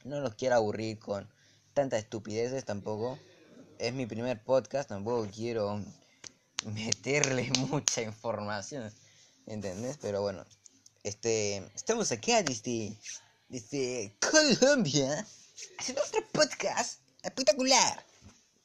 no 0.03 0.19
los 0.19 0.35
quiero 0.35 0.55
aburrir 0.55 0.99
con 0.99 1.27
tantas 1.73 1.99
estupideces 1.99 2.65
tampoco. 2.65 3.19
Es 3.79 3.93
mi 3.93 4.05
primer 4.05 4.41
podcast, 4.43 4.89
tampoco 4.89 5.27
quiero 5.33 5.81
meterle 6.65 7.51
mucha 7.69 8.01
información, 8.01 8.91
¿entendés? 9.45 9.97
Pero 10.01 10.21
bueno, 10.21 10.45
este, 11.03 11.57
estamos 11.75 12.11
acá 12.11 12.41
desde, 12.43 12.97
desde 13.49 14.15
Colombia 14.19 15.25
haciendo 15.77 16.03
otro 16.03 16.21
podcast 16.31 16.99
espectacular. 17.21 18.03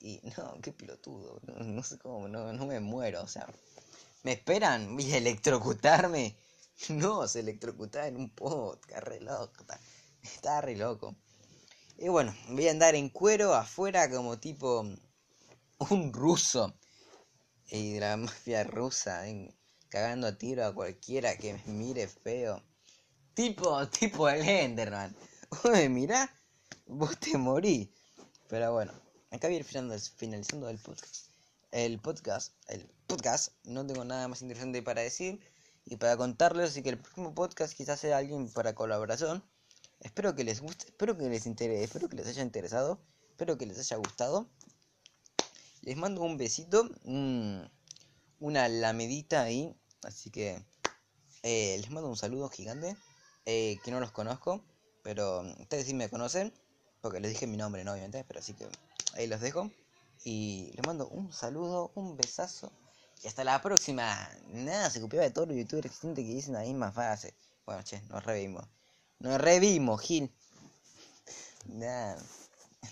Y 0.01 0.21
no, 0.37 0.59
qué 0.63 0.73
pelotudo. 0.73 1.41
No, 1.47 1.65
no 1.65 1.83
sé 1.83 1.99
cómo, 1.99 2.29
no, 2.29 2.53
no 2.53 2.67
me 2.67 2.81
muero. 2.81 3.23
O 3.23 3.29
sea, 3.29 3.47
¿me 4.23 4.33
esperan? 4.33 4.97
¿Voy 4.97 5.13
a 5.13 5.19
electrocutarme? 5.19 6.35
No, 6.89 7.29
se 7.29 7.41
electrocutaba 7.41 8.07
en 8.07 8.17
un 8.17 8.31
podcast, 8.31 9.07
re 9.07 9.21
loco. 9.21 9.65
Está 10.23 10.61
re 10.61 10.77
loco. 10.77 11.15
Y 11.99 12.09
bueno, 12.09 12.35
voy 12.49 12.69
a 12.69 12.71
andar 12.71 12.95
en 12.95 13.11
cuero 13.11 13.55
afuera 13.55 14.11
como 14.11 14.39
tipo 14.39 14.87
un 15.91 16.13
ruso. 16.13 16.75
Y 17.67 17.95
de 17.95 18.01
la 18.01 18.17
mafia 18.17 18.65
rusa, 18.65 19.25
cagando 19.89 20.27
a 20.27 20.39
tiro 20.39 20.65
a 20.65 20.75
cualquiera 20.75 21.37
que 21.37 21.61
mire 21.67 22.09
feo. 22.09 22.63
Tipo, 23.35 23.87
tipo 23.89 24.29
el 24.29 24.49
Enderman. 24.49 25.15
Oye, 25.65 25.89
mirá, 25.89 26.35
vos 26.87 27.19
te 27.19 27.37
morí. 27.37 27.93
Pero 28.49 28.73
bueno, 28.73 28.93
acá 29.31 29.49
voy 29.49 29.57
a 29.57 29.61
ir 29.61 29.65
finalizando 29.65 30.69
el 30.69 30.79
podcast. 30.79 31.27
El 31.73 32.01
podcast, 32.01 32.55
el 32.69 32.91
podcast, 33.07 33.53
no 33.65 33.87
tengo 33.87 34.05
nada 34.05 34.27
más 34.27 34.43
interesante 34.43 34.83
para 34.83 35.03
decir 35.03 35.41
y 35.85 35.97
para 35.97 36.17
contarles, 36.17 36.71
así 36.71 36.83
que 36.83 36.91
el 36.91 36.99
próximo 36.99 37.35
podcast 37.35 37.75
quizás 37.77 38.01
sea 38.01 38.19
alguien 38.19 38.51
para 38.53 38.75
colaboración. 38.75 39.43
Espero 40.01 40.35
que 40.35 40.45
les 40.45 40.61
guste, 40.61 40.87
espero 40.87 41.17
que 41.17 41.29
les 41.29 41.47
interese, 41.47 41.85
espero 41.85 42.09
que 42.09 42.17
les 42.17 42.27
haya 42.27 42.43
interesado, 42.43 43.01
espero 43.31 43.59
que 43.59 43.67
les 43.67 43.79
haya 43.79 43.97
gustado. 43.97 44.49
Les 45.83 45.97
mando 45.97 46.23
un 46.23 46.37
besito, 46.37 46.89
un- 47.05 47.71
una 48.39 48.69
lamedita 48.69 49.43
ahí, 49.43 49.75
así 50.03 50.31
que 50.31 50.65
eh, 51.43 51.77
les 51.79 51.91
mando 51.91 52.09
un 52.09 52.17
saludo 52.17 52.49
gigante, 52.49 52.97
eh, 53.47 53.79
que 53.85 53.91
no 53.91 54.01
los 54.01 54.13
conozco, 54.13 54.63
pero 55.03 55.41
ustedes 55.59 55.87
sí 55.87 55.95
me 55.95 56.09
conocen, 56.09 56.53
porque 57.01 57.21
les 57.21 57.31
dije 57.33 57.47
mi 57.47 57.57
nombre, 57.57 57.83
¿no? 57.85 57.93
Obviamente, 57.93 58.25
pero 58.25 58.41
así 58.41 58.55
que 58.55 58.69
ahí 59.15 59.27
los 59.27 59.41
dejo. 59.41 59.71
Y 60.23 60.71
les 60.75 60.87
mando 60.87 61.09
un 61.09 61.33
saludo, 61.33 61.93
un 61.95 62.17
besazo. 62.17 62.71
Y 63.23 63.29
hasta 63.29 63.45
la 63.45 63.61
próxima. 63.61 64.29
Nada, 64.49 64.91
se 64.91 65.01
copiaba 65.01 65.25
de 65.25 65.31
todos 65.31 65.49
los 65.49 65.57
youtubers 65.57 65.87
existentes 65.87 66.25
que 66.25 66.35
dicen 66.35 66.55
la 66.55 66.61
misma 66.61 66.91
frase. 66.93 67.35
Bueno, 67.67 67.83
che, 67.85 68.01
nos 68.09 68.25
revimos. 68.25 68.67
Nos 69.19 69.41
revimos, 69.41 70.01
Gil. 70.01 70.33
Nada, 71.67 72.17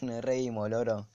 nos 0.03 0.23
revimos, 0.23 0.69
loro. 0.69 1.09